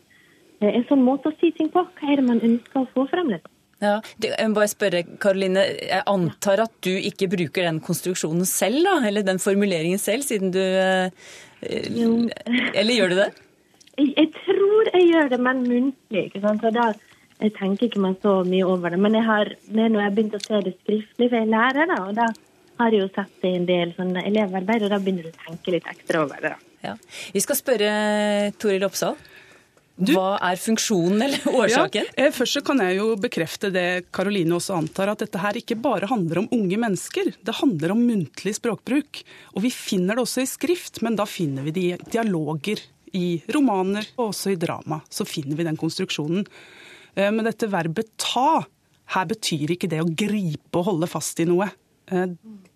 eh, 0.61 0.71
en 0.73 0.87
sånn 0.89 1.05
måte 1.05 1.31
å 1.31 1.39
si 1.41 1.53
ting 1.57 1.71
på? 1.73 1.85
Hva 1.99 2.13
er 2.13 2.21
det 2.21 2.29
man 2.29 2.43
ønsker 2.43 2.83
å 2.83 2.91
få 2.95 3.07
frem? 3.11 3.33
Litt? 3.35 3.49
Ja, 3.83 3.97
jeg 4.23 4.47
må 4.47 4.61
bare 4.61 4.71
spørre, 4.71 5.03
Karoline. 5.23 5.65
Jeg 5.83 6.05
antar 6.07 6.63
at 6.69 6.75
du 6.87 6.93
ikke 6.95 7.27
bruker 7.33 7.67
den 7.67 7.81
konstruksjonen 7.83 8.47
selv, 8.47 8.85
da? 8.87 9.01
Eller 9.09 9.27
den 9.27 9.43
formuleringen 9.43 9.99
selv, 9.99 10.23
siden 10.27 10.53
du 10.55 10.61
eh, 10.63 11.11
Eller 11.63 12.95
gjør 12.95 13.15
du 13.15 13.19
det? 13.25 13.33
Jeg, 13.93 14.09
jeg 14.17 14.31
tror 14.33 14.89
jeg 14.89 15.09
gjør 15.11 15.27
det, 15.29 15.39
men 15.45 15.59
muntlig. 15.69 16.23
ikke 16.31 16.41
sant? 16.41 16.63
Så 16.65 16.71
da 16.73 16.87
jeg 17.43 17.53
tenker 17.59 17.91
ikke 17.91 18.01
meg 18.01 18.15
så 18.23 18.39
mye 18.47 18.65
over 18.65 18.95
det. 18.95 19.01
Men 19.05 19.19
jeg 19.19 19.27
har, 19.27 19.51
når 19.69 19.99
jeg 19.99 20.07
har 20.07 20.15
begynt 20.17 20.37
å 20.39 20.41
se 20.41 20.61
det 20.65 20.73
skriftlig, 20.79 21.27
for 21.27 21.37
jeg 21.37 21.45
er 21.45 21.51
lærer, 21.53 21.91
da. 21.91 21.99
Og 22.07 22.15
da 22.17 22.29
har 22.79 22.97
jo 22.97 23.09
sett 23.15 23.47
en 23.49 23.67
del 23.69 23.93
sånne 23.97 24.25
elevarbeid, 24.29 24.87
og 24.87 24.93
da 24.93 25.01
begynner 25.03 25.29
du 25.29 25.33
å 25.33 25.43
tenke 25.47 25.75
litt 25.75 25.89
ekstra 25.91 26.25
over 26.25 26.41
det. 26.43 26.55
da. 26.55 26.73
Ja. 26.83 26.97
Vi 27.35 27.43
skal 27.45 27.59
spørre 27.59 27.93
Toril 28.59 28.89
Oppsal. 28.89 29.19
Hva 30.03 30.39
er 30.41 30.57
funksjonen 30.57 31.21
eller 31.27 31.45
årsaken? 31.53 32.07
Ja, 32.09 32.27
eh, 32.27 32.33
først 32.35 32.57
så 32.57 32.63
kan 32.65 32.81
jeg 32.83 32.97
jo 32.97 33.13
bekrefte 33.21 33.71
det 33.75 34.09
Karoline 34.15 34.57
også 34.57 34.79
antar, 34.81 35.13
at 35.13 35.21
dette 35.23 35.41
her 35.43 35.59
ikke 35.61 35.77
bare 35.79 36.09
handler 36.11 36.43
om 36.43 36.49
unge 36.57 36.79
mennesker. 36.81 37.29
Det 37.45 37.59
handler 37.61 37.93
om 37.95 38.01
muntlig 38.09 38.57
språkbruk. 38.57 39.23
Og 39.53 39.67
vi 39.67 39.73
finner 39.75 40.17
det 40.17 40.25
også 40.25 40.43
i 40.43 40.49
skrift, 40.49 41.03
men 41.05 41.19
da 41.19 41.29
finner 41.29 41.67
vi 41.69 41.77
det 41.77 41.85
i 41.85 42.01
dialoger. 42.17 42.83
I 43.13 43.43
romaner 43.53 44.07
og 44.17 44.31
også 44.31 44.55
i 44.55 44.57
drama 44.57 45.03
så 45.13 45.27
finner 45.29 45.59
vi 45.59 45.67
den 45.69 45.77
konstruksjonen. 45.77 46.47
Eh, 47.15 47.29
men 47.29 47.45
dette 47.45 47.69
verbet 47.69 48.15
ta, 48.17 48.65
her 49.13 49.29
betyr 49.29 49.75
ikke 49.75 49.91
det 49.93 50.01
å 50.01 50.09
gripe 50.09 50.81
og 50.81 50.89
holde 50.89 51.11
fast 51.13 51.45
i 51.45 51.49
noe. 51.49 51.69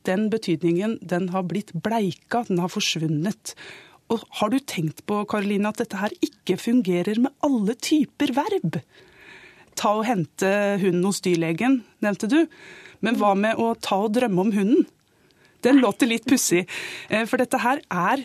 Eh, 0.06 0.12
den 0.14 0.30
betydningen 0.30 0.98
den 1.02 1.30
har 1.30 1.42
blitt 1.42 1.72
bleika, 1.72 2.44
den 2.48 2.58
har 2.58 2.68
forsvunnet. 2.68 3.54
Og 4.08 4.22
har 4.30 4.50
du 4.50 4.58
tenkt 4.58 5.04
på 5.06 5.24
Karoline, 5.26 5.68
at 5.68 5.78
dette 5.78 5.96
her 5.96 6.10
ikke 6.22 6.56
fungerer 6.56 7.18
med 7.18 7.32
alle 7.42 7.74
typer 7.74 8.32
verb? 8.32 8.80
Ta 9.76 9.96
og 9.98 10.06
hente 10.06 10.78
hunden 10.80 11.04
hos 11.04 11.20
dyrlegen, 11.20 11.82
nevnte 12.00 12.28
du. 12.28 12.46
Men 13.00 13.16
hva 13.16 13.34
med 13.36 13.58
å 13.58 13.74
ta 13.74 13.98
og 14.06 14.14
drømme 14.14 14.40
om 14.40 14.52
hunden? 14.52 14.86
Den 15.62 15.80
låter 15.82 16.06
litt 16.06 16.26
pussig. 16.26 16.66
Eh, 17.10 17.26
for 17.26 17.38
dette 17.38 17.58
her 17.58 17.82
er 17.90 18.24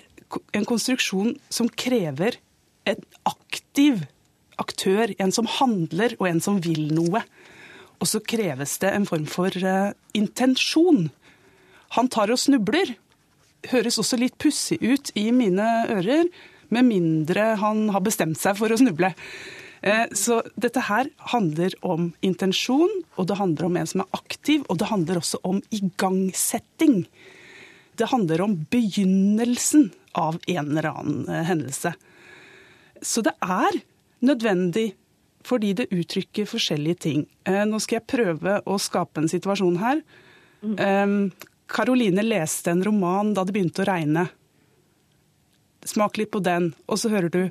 en 0.53 0.65
konstruksjon 0.65 1.35
som 1.49 1.67
krever 1.67 2.37
en 2.85 3.01
aktiv 3.25 4.05
aktør, 4.61 5.11
en 5.17 5.31
som 5.31 5.49
handler 5.49 6.15
og 6.19 6.27
en 6.29 6.41
som 6.43 6.61
vil 6.61 6.91
noe. 6.93 7.23
Og 8.01 8.07
så 8.09 8.21
kreves 8.21 8.77
det 8.81 8.93
en 8.93 9.05
form 9.05 9.27
for 9.29 9.53
uh, 9.61 9.93
intensjon. 10.17 11.09
Han 11.97 12.09
tar 12.11 12.31
og 12.31 12.39
snubler. 12.39 12.95
Høres 13.71 13.99
også 14.01 14.19
litt 14.19 14.37
pussig 14.41 14.79
ut 14.81 15.11
i 15.19 15.29
mine 15.35 15.67
ører, 15.91 16.29
med 16.71 16.87
mindre 16.87 17.51
han 17.59 17.89
har 17.91 18.03
bestemt 18.05 18.39
seg 18.39 18.55
for 18.59 18.71
å 18.71 18.77
snuble. 18.79 19.11
Uh, 19.81 20.05
så 20.15 20.39
dette 20.61 20.85
her 20.87 21.09
handler 21.33 21.75
om 21.83 22.11
intensjon, 22.23 22.91
og 23.19 23.27
det 23.27 23.39
handler 23.41 23.67
om 23.67 23.79
en 23.81 23.89
som 23.91 24.03
er 24.05 24.15
aktiv, 24.15 24.63
og 24.69 24.79
det 24.79 24.87
handler 24.91 25.19
også 25.19 25.41
om 25.47 25.59
igangsetting. 25.73 27.03
Det 27.99 28.07
handler 28.13 28.45
om 28.45 28.55
begynnelsen 28.71 29.89
av 30.17 30.39
en 30.47 30.71
eller 30.71 30.89
annen 30.93 31.27
uh, 31.27 31.41
hendelse. 31.49 31.93
Så 33.01 33.25
det 33.25 33.35
er 33.41 33.81
nødvendig 34.23 34.93
fordi 35.43 35.73
det 35.73 35.89
uttrykker 35.89 36.45
forskjellige 36.45 37.01
ting. 37.07 37.23
Eh, 37.49 37.63
nå 37.65 37.79
skal 37.81 37.97
jeg 37.97 38.09
prøve 38.13 38.59
å 38.69 38.77
skape 38.77 39.23
en 39.23 39.31
situasjon 39.31 39.79
her. 39.81 40.03
Karoline 41.71 42.23
leste 42.25 42.71
en 42.71 42.83
roman 42.83 43.33
da 43.33 43.45
det 43.47 43.55
begynte 43.55 43.83
å 43.83 43.87
regne. 43.87 44.25
Smak 45.87 46.19
litt 46.19 46.31
på 46.33 46.41
den, 46.43 46.73
og 46.85 46.99
så 46.99 47.09
hører 47.13 47.31
du 47.31 47.41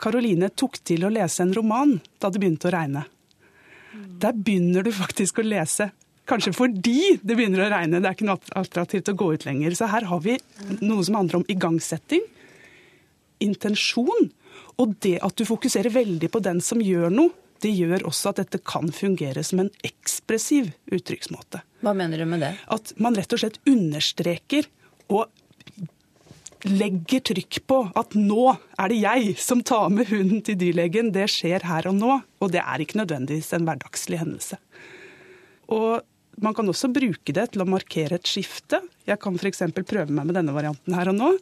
Karoline 0.00 0.48
tok 0.52 0.78
til 0.84 1.04
å 1.06 1.12
lese 1.12 1.44
en 1.44 1.54
roman 1.56 1.94
da 2.20 2.30
det 2.32 2.40
begynte 2.40 2.68
å 2.68 2.74
regne. 2.74 3.04
Der 4.20 4.36
begynner 4.36 4.84
du 4.84 4.92
faktisk 4.92 5.40
å 5.40 5.46
lese. 5.46 5.90
Kanskje 6.26 6.52
fordi 6.56 7.16
det 7.22 7.36
begynner 7.36 7.64
å 7.64 7.70
regne. 7.70 8.00
Det 8.00 8.10
er 8.10 8.16
ikke 8.16 8.28
noe 8.28 8.56
attraktivt 8.58 9.12
å 9.12 9.16
gå 9.16 9.30
ut 9.36 9.46
lenger. 9.46 9.76
Så 9.78 9.88
her 9.92 10.08
har 10.10 10.20
vi 10.24 10.36
noe 10.80 11.04
som 11.06 11.20
handler 11.20 11.40
om 11.40 11.48
igangsetting, 11.52 12.24
intensjon 13.44 14.30
og 14.80 14.96
det 15.04 15.18
at 15.24 15.36
du 15.36 15.44
fokuserer 15.48 15.92
veldig 15.92 16.28
på 16.32 16.42
den 16.44 16.60
som 16.64 16.80
gjør 16.82 17.12
noe, 17.12 17.32
det 17.64 17.72
gjør 17.72 18.06
også 18.08 18.32
at 18.32 18.42
dette 18.42 18.60
kan 18.66 18.90
fungere 18.94 19.42
som 19.46 19.62
en 19.62 19.72
ekspressiv 19.86 20.72
uttrykksmåte. 20.92 21.62
Hva 21.84 21.94
mener 21.96 22.20
du 22.20 22.28
med 22.28 22.44
det? 22.44 22.54
At 22.72 22.92
man 23.00 23.16
rett 23.16 23.32
og 23.32 23.42
slett 23.42 23.60
understreker 23.68 24.68
og 25.12 25.30
legger 26.66 27.22
trykk 27.30 27.60
på 27.68 27.78
at 27.98 28.16
nå 28.18 28.48
er 28.80 28.90
det 28.90 28.98
jeg 28.98 29.36
som 29.42 29.62
tar 29.66 29.88
med 29.92 30.10
hunden 30.10 30.42
til 30.46 30.58
dyrlegen. 30.58 31.12
Det 31.14 31.28
skjer 31.30 31.66
her 31.68 31.88
og 31.90 31.96
nå, 31.98 32.18
og 32.42 32.52
det 32.52 32.62
er 32.64 32.82
ikke 32.82 33.00
nødvendigvis 33.02 33.52
en 33.56 33.68
hverdagslig 33.68 34.20
hendelse. 34.22 34.58
Og 35.72 36.02
man 36.42 36.54
kan 36.56 36.68
også 36.68 36.90
bruke 36.92 37.32
det 37.32 37.46
til 37.52 37.64
å 37.64 37.68
markere 37.68 38.18
et 38.18 38.28
skifte. 38.28 38.82
Jeg 39.08 39.20
kan 39.22 39.38
f.eks. 39.38 39.62
prøve 39.78 40.12
meg 40.12 40.28
med 40.28 40.36
denne 40.36 40.54
varianten 40.56 40.96
her 40.96 41.12
og 41.12 41.18
nå 41.20 41.32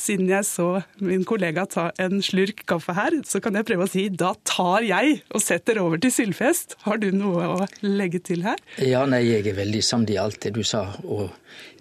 siden 0.00 0.30
jeg 0.30 0.46
så 0.48 0.68
min 1.04 1.24
kollega 1.28 1.66
ta 1.70 1.86
en 2.02 2.22
slurk 2.24 2.64
kaffe 2.68 2.94
her, 2.96 3.18
så 3.28 3.40
kan 3.42 3.56
jeg 3.58 3.68
prøve 3.68 3.86
å 3.86 3.90
si 3.90 4.06
da 4.08 4.32
tar 4.48 4.86
jeg 4.86 5.20
og 5.30 5.44
setter 5.44 5.80
over 5.82 6.00
til 6.02 6.12
Sylfest. 6.14 6.78
Har 6.86 7.00
du 7.02 7.10
noe 7.14 7.48
å 7.54 7.68
legge 7.84 8.22
til 8.30 8.44
her? 8.46 8.60
Ja, 8.82 9.04
nei, 9.08 9.22
jeg 9.28 9.46
er 9.50 9.58
veldig 9.60 9.82
samd 9.84 10.12
i 10.12 10.18
alt 10.20 10.40
det 10.44 10.54
du 10.56 10.62
sa. 10.66 10.86
Og 11.04 11.28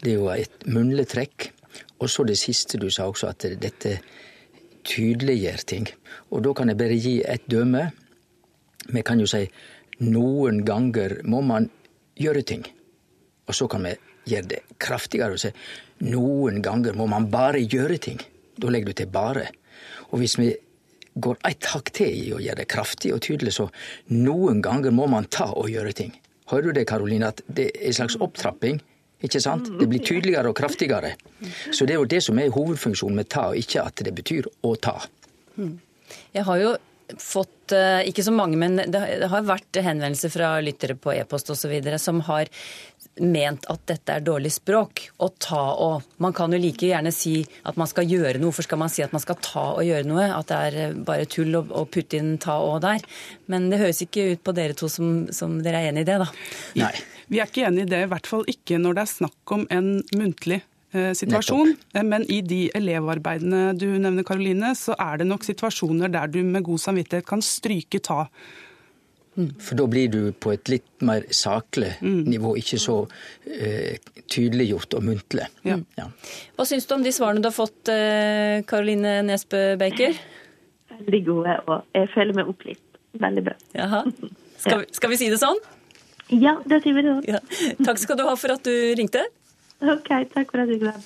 det 0.04 0.14
er 0.14 0.20
jo 0.20 0.30
et 0.34 0.68
munnlig 0.70 1.08
trekk. 1.14 1.50
Og 2.00 2.12
så 2.12 2.26
det 2.28 2.38
siste 2.40 2.80
du 2.80 2.90
sa 2.94 3.10
også, 3.10 3.32
at 3.32 3.48
dette 3.60 3.98
tydeliggjør 4.88 5.66
ting. 5.68 5.90
Og 6.32 6.44
da 6.46 6.54
kan 6.58 6.72
jeg 6.72 6.80
bare 6.80 7.00
gi 7.00 7.16
et 7.28 7.48
døme. 7.52 7.90
Vi 8.90 9.04
kan 9.06 9.20
jo 9.20 9.28
si 9.30 9.46
noen 10.00 10.64
ganger 10.68 11.20
må 11.28 11.42
man 11.44 11.68
gjøre 12.20 12.46
ting. 12.48 12.64
Og 13.50 13.56
så 13.56 13.68
kan 13.72 13.84
vi 13.84 13.96
gjøre 14.28 14.50
det 14.56 14.64
kraftigere 14.82 15.36
og 15.36 15.42
si 15.42 15.54
noen 16.10 16.62
ganger 16.64 16.96
må 16.96 17.10
man 17.12 17.28
bare 17.32 17.60
gjøre 17.60 17.98
ting. 18.00 18.20
Da 18.60 18.72
legger 18.72 18.92
du 18.92 19.00
til 19.02 19.12
bare. 19.12 19.50
Og 20.12 20.22
hvis 20.22 20.38
vi 20.40 20.54
går 21.20 21.40
et 21.48 21.68
hakk 21.74 21.92
til 21.96 22.14
i 22.16 22.32
å 22.36 22.40
gjøre 22.40 22.62
det 22.62 22.70
kraftig 22.72 23.12
og 23.16 23.22
tydelig, 23.26 23.56
så 23.58 23.68
noen 24.14 24.62
ganger 24.64 24.96
må 24.96 25.10
man 25.12 25.28
ta 25.32 25.50
og 25.52 25.70
gjøre 25.72 25.96
ting. 25.98 26.14
Hører 26.50 26.70
du 26.70 26.80
det, 26.80 26.88
Karoline, 26.90 27.30
at 27.30 27.44
det 27.48 27.70
er 27.76 27.90
en 27.92 28.00
slags 28.00 28.18
opptrapping? 28.20 28.80
Ikke 29.26 29.42
sant? 29.44 29.68
Det 29.76 29.88
blir 29.92 30.00
tydeligere 30.00 30.50
og 30.50 30.58
kraftigere. 30.58 31.14
Så 31.76 31.86
det 31.86 31.96
er 31.96 32.00
jo 32.00 32.10
det 32.10 32.22
som 32.24 32.40
er 32.40 32.54
hovedfunksjonen 32.56 33.20
med 33.20 33.28
ta, 33.32 33.50
og 33.52 33.60
ikke 33.60 33.84
at 33.84 34.06
det 34.06 34.14
betyr 34.16 34.48
å 34.64 34.76
ta. 34.80 34.96
Jeg 36.34 36.46
har 36.48 36.62
jo 36.62 36.76
fått, 37.18 37.74
eh, 37.74 38.08
ikke 38.08 38.24
så 38.24 38.32
mange, 38.32 38.58
men 38.58 38.78
det 38.78 39.28
har 39.30 39.44
vært 39.44 39.82
henvendelser 39.82 40.32
fra 40.32 40.62
lyttere 40.62 40.96
på 40.96 41.14
e-post 41.16 41.50
osv. 41.50 42.00
som 42.00 42.22
har 42.22 42.48
ment 43.20 43.66
at 43.72 43.84
dette 43.90 44.16
er 44.16 44.24
dårlig 44.24 44.52
språk. 44.54 45.06
Å 45.20 45.30
ta 45.42 45.64
og 45.84 46.08
Man 46.24 46.34
kan 46.36 46.54
jo 46.54 46.60
like 46.62 46.88
gjerne 46.88 47.12
si 47.16 47.42
at 47.68 47.78
man 47.80 47.90
skal 47.90 48.08
gjøre 48.08 48.38
noe. 48.40 48.50
Hvorfor 48.50 48.68
skal 48.68 48.82
man 48.82 48.92
si 48.92 49.04
at 49.04 49.14
man 49.16 49.24
skal 49.24 49.40
ta 49.44 49.66
og 49.76 49.84
gjøre 49.88 50.08
noe? 50.08 50.28
At 50.36 50.50
det 50.52 50.60
er 50.70 50.80
eh, 50.84 50.98
bare 51.08 51.28
tull 51.30 51.56
å, 51.60 51.64
å 51.64 51.86
putte 51.90 52.20
inn 52.20 52.38
ta 52.42 52.60
og 52.64 52.82
der. 52.86 53.04
Men 53.52 53.70
det 53.72 53.82
høres 53.82 54.02
ikke 54.06 54.32
ut 54.34 54.44
på 54.46 54.56
dere 54.58 54.78
to 54.78 54.90
som, 54.92 55.28
som 55.36 55.60
dere 55.64 55.84
er 55.84 55.92
enig 55.94 56.06
i 56.06 56.10
det, 56.10 56.20
da. 56.24 56.30
Nei. 56.80 56.94
Vi 57.30 57.40
er 57.40 57.50
ikke 57.50 57.68
enig 57.68 57.86
i 57.86 57.92
det, 57.92 58.04
i 58.06 58.10
hvert 58.10 58.28
fall 58.30 58.46
ikke 58.50 58.80
når 58.82 58.98
det 58.98 59.06
er 59.06 59.12
snakk 59.12 59.54
om 59.54 59.66
en 59.74 59.90
muntlig 60.18 60.62
eh, 60.94 61.12
situasjon. 61.18 61.76
Nettopp. 61.76 62.00
Eh, 62.00 62.08
men 62.14 62.26
i 62.32 62.40
de 62.46 62.64
elevarbeidene 62.78 63.76
du 63.78 63.88
nevner, 63.92 64.26
Karoline, 64.28 64.74
så 64.78 64.98
er 64.98 65.22
det 65.22 65.30
nok 65.30 65.46
situasjoner 65.48 66.12
der 66.14 66.32
du 66.34 66.42
med 66.44 66.66
god 66.68 66.82
samvittighet 66.88 67.28
kan 67.30 67.46
stryke 67.46 68.02
ta. 68.06 68.26
For 69.36 69.78
da 69.80 69.86
blir 69.88 70.10
du 70.12 70.20
på 70.36 70.52
et 70.52 70.72
litt 70.72 70.88
mer 71.06 71.24
saklig 71.32 71.94
mm. 72.02 72.24
nivå, 72.28 72.56
ikke 72.60 72.80
så 72.82 72.98
eh, 73.46 73.96
tydeliggjort 74.28 74.98
og 74.98 75.06
muntlig. 75.06 75.48
Ja. 75.68 75.78
Ja. 76.00 76.10
Hva 76.58 76.66
syns 76.68 76.90
du 76.90 76.96
om 76.98 77.06
de 77.06 77.14
svarene 77.16 77.44
du 77.44 77.48
har 77.48 77.56
fått, 77.56 77.92
Karoline 78.70 79.20
eh, 79.22 79.26
Nesbø 79.30 79.64
Baker? 79.80 80.20
Veldig 81.00 81.22
gode, 81.30 81.56
og 81.72 81.86
jeg 81.96 82.12
føler 82.16 82.40
meg 82.42 82.52
opplyst. 82.52 82.84
Veldig 83.20 83.44
bra. 83.48 83.56
Jaha. 83.78 84.04
Skal, 84.60 84.82
vi, 84.82 84.86
skal 84.92 85.14
vi 85.14 85.18
si 85.22 85.30
det 85.32 85.38
sånn? 85.40 85.56
Ja, 86.36 86.58
det 86.68 86.82
sier 86.84 86.98
vi 86.98 87.02
det. 87.06 87.14
Ja. 87.32 87.40
Takk 87.80 87.98
skal 88.02 88.18
du 88.20 88.26
ha 88.28 88.36
for 88.36 88.52
at 88.52 88.66
du 88.68 88.74
ringte. 89.00 89.24
OK, 89.80 90.10
takk 90.34 90.52
for 90.52 90.60
at 90.60 90.68
du 90.68 90.76
kom. 90.84 91.00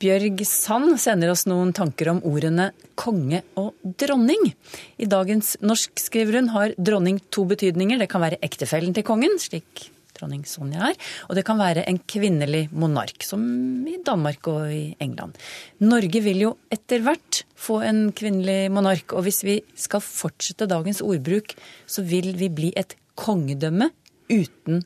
Bjørg 0.00 0.40
Sand 0.48 0.94
sender 0.96 1.28
oss 1.28 1.42
noen 1.44 1.74
tanker 1.76 2.08
om 2.14 2.22
ordene 2.24 2.70
konge 2.96 3.42
og 3.60 3.74
dronning. 4.00 4.54
I 4.96 5.08
dagens 5.10 5.58
norsk, 5.60 5.92
skriver 6.00 6.38
hun, 6.38 6.48
har 6.54 6.72
dronning 6.80 7.18
to 7.28 7.44
betydninger. 7.50 8.00
Det 8.00 8.08
kan 8.08 8.24
være 8.24 8.38
ektefellen 8.46 8.96
til 8.96 9.04
kongen, 9.04 9.36
slik 9.42 9.90
dronning 10.16 10.46
Sonja 10.48 10.88
er. 10.88 10.96
Og 11.28 11.36
det 11.36 11.44
kan 11.48 11.60
være 11.60 11.84
en 11.88 12.00
kvinnelig 12.00 12.62
monark, 12.72 13.20
som 13.28 13.44
i 13.88 13.98
Danmark 14.04 14.48
og 14.48 14.72
i 14.72 14.94
England. 15.04 15.36
Norge 15.84 16.24
vil 16.24 16.46
jo 16.46 16.54
etter 16.72 17.04
hvert 17.04 17.42
få 17.60 17.82
en 17.84 18.06
kvinnelig 18.16 18.72
monark, 18.72 19.12
og 19.12 19.28
hvis 19.28 19.44
vi 19.44 19.60
skal 19.76 20.04
fortsette 20.04 20.68
dagens 20.70 21.04
ordbruk, 21.04 21.52
så 21.84 22.04
vil 22.08 22.32
vi 22.40 22.48
bli 22.48 22.72
et 22.72 22.96
kongedømme 23.20 23.92
uten 24.32 24.80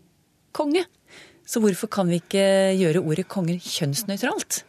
konge. 0.54 0.86
Så 1.46 1.62
hvorfor 1.62 1.86
kan 1.92 2.10
vi 2.10 2.18
ikke 2.18 2.46
gjøre 2.80 3.06
ordet 3.06 3.30
konger 3.30 3.62
kjønnsnøytralt? 3.62 4.64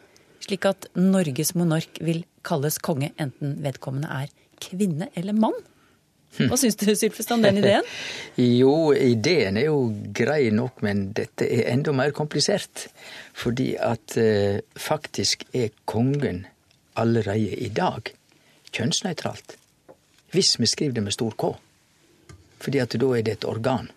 Slik 0.46 0.66
at 0.68 0.86
Norges 0.94 1.54
monark 1.58 1.98
vil 2.06 2.22
kalles 2.46 2.78
konge 2.78 3.10
enten 3.18 3.56
vedkommende 3.64 4.10
er 4.22 4.30
kvinne 4.62 5.10
eller 5.18 5.34
mann? 5.34 5.56
Hva 6.36 6.58
syns 6.60 6.76
du, 6.76 6.90
Sylfest, 6.92 7.32
om 7.32 7.42
den 7.42 7.58
ideen? 7.62 7.86
jo, 8.60 8.92
ideen 8.92 9.56
er 9.56 9.70
jo 9.70 9.80
grei 10.14 10.50
nok, 10.54 10.82
men 10.84 11.08
dette 11.16 11.48
er 11.48 11.70
enda 11.72 11.94
mer 11.96 12.12
komplisert. 12.16 12.86
Fordi 13.36 13.72
at 13.80 14.18
eh, 14.20 14.60
faktisk 14.76 15.46
er 15.56 15.72
kongen 15.88 16.44
allerede 17.00 17.56
i 17.56 17.70
dag 17.72 18.12
kjønnsnøytralt. 18.76 19.56
Hvis 20.34 20.58
vi 20.60 20.68
skriver 20.68 20.98
det 20.98 21.06
med 21.06 21.16
stor 21.16 21.32
K. 21.40 21.54
Fordi 22.60 22.82
at 22.84 22.96
da 23.00 23.12
er 23.16 23.24
det 23.24 23.38
et 23.38 23.48
organ. 23.48 23.88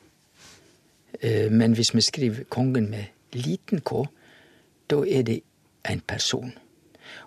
Eh, 1.19 1.51
men 1.51 1.75
hvis 1.75 1.93
vi 1.95 2.05
skriver 2.05 2.47
kongen 2.49 2.89
med 2.91 3.35
liten 3.35 3.83
k, 3.85 4.05
da 4.89 5.03
er 5.05 5.23
det 5.27 5.41
en 5.85 6.01
person. 6.01 6.51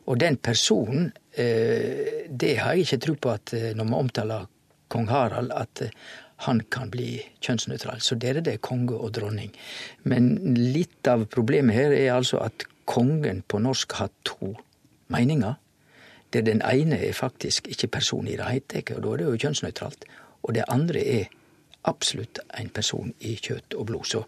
Og 0.07 0.21
den 0.21 0.37
personen, 0.37 1.13
eh, 1.37 2.27
det 2.29 2.59
har 2.59 2.75
jeg 2.75 2.87
ikke 2.87 3.01
tro 3.07 3.15
på 3.15 3.31
at 3.31 3.55
eh, 3.55 3.73
når 3.75 3.85
vi 3.85 3.95
omtaler 3.95 4.47
kong 4.93 5.09
Harald, 5.09 5.53
at 5.55 5.83
han 6.47 6.61
kan 6.71 6.91
bli 6.91 7.21
kjønnsnøytral. 7.41 8.01
Så 8.01 8.15
der 8.15 8.41
er 8.41 8.45
det 8.45 8.61
konge 8.61 8.99
og 8.99 9.15
dronning. 9.15 9.53
Men 10.03 10.55
litt 10.57 11.07
av 11.09 11.27
problemet 11.31 11.77
her 11.77 11.95
er 11.95 12.17
altså 12.17 12.43
at 12.43 12.67
kongen 12.85 13.43
på 13.47 13.61
norsk 13.63 13.93
har 14.01 14.11
to 14.27 14.55
meninger. 15.13 15.55
Der 16.33 16.43
den 16.43 16.63
ene 16.65 16.99
er 16.99 17.13
faktisk 17.13 17.69
ikke 17.69 17.93
person 17.99 18.27
i 18.27 18.37
det 18.37 18.49
hele 18.49 18.97
og 18.97 19.03
da 19.03 19.13
er 19.13 19.17
det 19.17 19.29
jo 19.29 19.39
kjønnsnøytralt. 19.45 20.05
Og 20.43 20.55
det 20.55 20.65
andre 20.69 21.07
er 21.21 21.25
absolutt 21.85 22.39
en 22.59 22.69
person 22.69 23.15
i 23.21 23.35
kjøtt 23.37 23.75
og 23.75 23.87
blod. 23.87 24.05
Så 24.05 24.23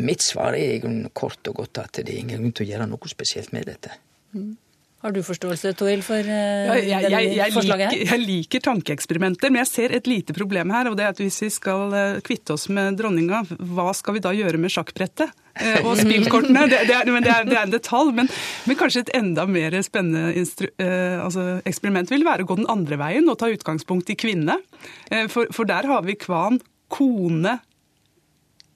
mitt 0.00 0.24
svar 0.24 0.56
er 0.56 0.84
kort 1.12 1.48
og 1.50 1.62
godt 1.62 1.82
at 1.84 2.00
det 2.00 2.08
er 2.08 2.22
ingen 2.22 2.40
grunn 2.40 2.56
til 2.56 2.66
å 2.66 2.70
gjøre 2.72 2.90
noe 2.90 3.12
spesielt 3.12 3.52
med 3.52 3.68
dette. 3.68 3.96
Mm. 4.32 4.54
Har 5.02 5.10
du 5.10 5.18
forståelse, 5.26 5.72
Toril, 5.74 5.98
for 6.06 6.22
uh, 6.22 6.76
ja, 6.78 7.00
jeg, 7.02 7.08
jeg, 7.10 7.30
jeg, 7.34 7.52
forslaget 7.56 7.88
her? 7.90 8.02
Jeg 8.06 8.22
liker 8.22 8.62
tankeeksperimenter, 8.62 9.50
men 9.50 9.64
jeg 9.64 9.70
ser 9.72 9.94
et 9.96 10.06
lite 10.06 10.34
problem 10.36 10.70
her. 10.70 10.92
og 10.92 10.94
det 10.98 11.08
er 11.08 11.10
at 11.10 11.18
Hvis 11.18 11.40
vi 11.42 11.48
skal 11.50 11.90
uh, 11.90 12.20
kvitte 12.22 12.54
oss 12.54 12.68
med 12.70 13.00
dronninga, 13.00 13.40
hva 13.74 13.88
skal 13.98 14.14
vi 14.14 14.22
da 14.22 14.30
gjøre 14.36 14.60
med 14.62 14.70
sjakkbrettet? 14.70 15.34
Uh, 15.58 15.88
og 15.88 15.98
spillkortene? 15.98 16.62
Det, 16.70 16.84
det, 16.86 16.94
er, 16.94 17.10
det, 17.10 17.16
er, 17.18 17.48
det, 17.50 17.56
er, 17.56 17.64
en 17.64 17.74
detalj, 17.74 18.12
men, 18.14 18.30
men, 18.68 18.78
kanskje 18.78 19.02
et 19.02 19.12
enda 19.18 19.42
mer 19.50 19.74
spennende 19.82 20.30
altså, 21.24 21.48
eksperiment 21.68 22.12
vil 22.12 22.22
være 22.24 22.46
å 22.46 22.52
gå 22.52 22.60
den 22.62 22.70
andre 22.70 22.96
veien 23.00 23.26
og 23.26 23.40
ta 23.42 23.50
utgangspunkt 23.50 24.14
i 24.14 24.16
kvinne. 24.16 24.60
For, 25.34 25.50
for 25.50 25.68
der 25.68 25.90
har 25.90 26.06
vi 26.06 26.14
kvan, 26.14 26.62
kone, 26.94 27.58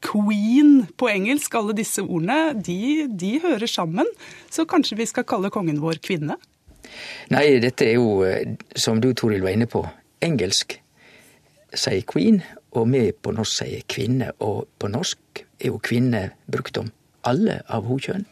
queen 0.07 0.87
på 0.99 1.09
engelsk, 1.11 1.55
alle 1.59 1.75
disse 1.77 2.05
ordene, 2.05 2.55
de, 2.55 3.07
de, 3.11 3.37
hører 3.42 3.71
sammen. 3.71 4.09
Så 4.53 4.66
kanskje 4.69 5.01
vi 5.01 5.09
skal 5.11 5.27
kalle 5.29 5.51
kongen 5.55 5.83
vår 5.83 6.01
kvinne? 6.05 6.38
Nei, 7.35 7.47
dette 7.62 7.88
er 7.88 7.97
jo, 7.99 8.23
eh, 8.27 8.57
som 8.79 9.01
du 9.03 9.11
Toril 9.16 9.45
var 9.45 9.57
inne 9.57 9.69
på, 9.71 9.83
engelsk 10.25 10.79
sier 11.77 12.05
queen, 12.09 12.40
og 12.77 12.88
vi 12.92 13.11
på 13.11 13.35
norsk 13.35 13.64
sier 13.64 13.87
kvinne. 13.90 14.31
Og 14.45 14.66
på 14.79 14.90
norsk 14.92 15.42
er 15.59 15.73
jo 15.73 15.83
kvinne 15.83 16.31
brukt 16.51 16.79
om 16.81 16.92
alle 17.27 17.61
av 17.73 17.88
ho 17.90 17.99
kjønn. 18.01 18.27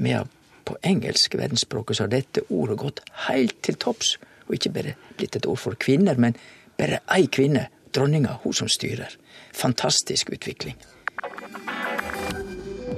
Vi 0.00 0.14
har 0.14 0.30
på 0.64 0.78
engelsk 0.86 1.34
verdensspråket 1.36 1.98
så 1.98 2.06
har 2.06 2.12
dette 2.14 2.44
ordet 2.48 2.78
gått 2.80 3.02
heilt 3.26 3.58
til 3.66 3.78
topps. 3.82 4.16
Og 4.46 4.56
ikke 4.56 4.74
bare 4.74 4.96
blitt 5.18 5.36
et 5.38 5.46
ord 5.48 5.60
for 5.60 5.78
kvinner, 5.78 6.18
men 6.18 6.36
bare 6.78 7.02
ei 7.12 7.26
kvinne, 7.30 7.68
dronninga, 7.92 8.38
hun 8.42 8.56
som 8.56 8.70
styrer. 8.70 9.12
Fantastisk 9.52 10.32
utvikling. 10.32 10.78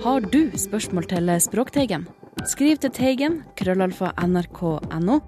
Har 0.02 0.20
du 0.20 0.50
spørsmål 0.58 1.06
til 1.10 1.30
Språkteigen? 1.40 2.06
Skriv 2.48 2.78
til 2.82 2.90
Teigen, 2.94 3.36
krøllalfa 3.58 4.10
nrk.no, 4.26 5.18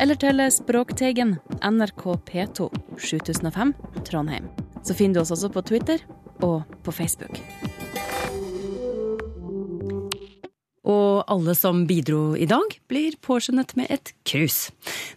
eller 0.00 0.18
til 0.18 0.42
Språkteigen, 0.50 1.36
NRK 1.62 2.04
P2, 2.26 2.68
7005, 2.98 3.74
Trondheim. 4.08 4.48
Så 4.82 4.96
finner 4.98 5.18
du 5.18 5.22
oss 5.22 5.34
også 5.36 5.50
på 5.52 5.62
Twitter 5.70 6.02
og 6.42 6.64
på 6.82 6.94
Facebook. 6.94 7.38
Og 10.88 11.24
alle 11.28 11.54
som 11.58 11.84
bidro 11.88 12.32
i 12.34 12.48
dag, 12.48 12.78
blir 12.88 13.18
påskjønnet 13.20 13.76
med 13.76 13.92
et 13.92 14.14
krus. 14.28 14.70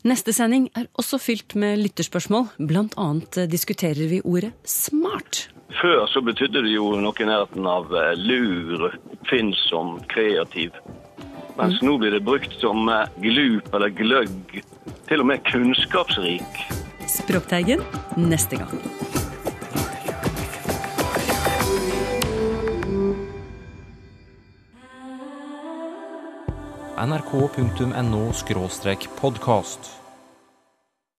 Neste 0.03 0.35
sending 0.35 0.67
er 0.75 0.89
også 0.99 1.21
fylt 1.21 1.55
med 1.55 1.79
lytterspørsmål. 1.79 2.51
Blant 2.59 2.97
annet 2.99 3.45
diskuterer 3.51 4.11
vi 4.11 4.21
ordet 4.25 4.51
smart. 4.67 5.47
Før 5.79 6.05
så 6.11 6.21
betydde 6.21 6.65
det 6.65 6.73
jo 6.73 6.89
noe 6.99 7.15
i 7.21 7.27
nærheten 7.27 7.67
av 7.69 7.93
eh, 7.95 8.11
lur, 8.19 8.89
oppfinnsom, 9.15 9.99
kreativ. 10.11 10.75
Mens 11.57 11.79
mm. 11.79 11.87
nå 11.87 11.95
blir 12.01 12.15
det 12.15 12.23
brukt 12.27 12.53
som 12.59 12.89
eh, 12.91 13.07
glup 13.23 13.71
eller 13.75 13.93
gløgg. 13.95 14.61
Til 15.07 15.23
og 15.23 15.31
med 15.31 15.43
kunnskapsrik. 15.47 16.61
Språkteigen 17.11 17.83
neste 18.19 18.59
gang. 18.61 18.77
nrk.no 27.01 28.31
podkast. 29.17 30.00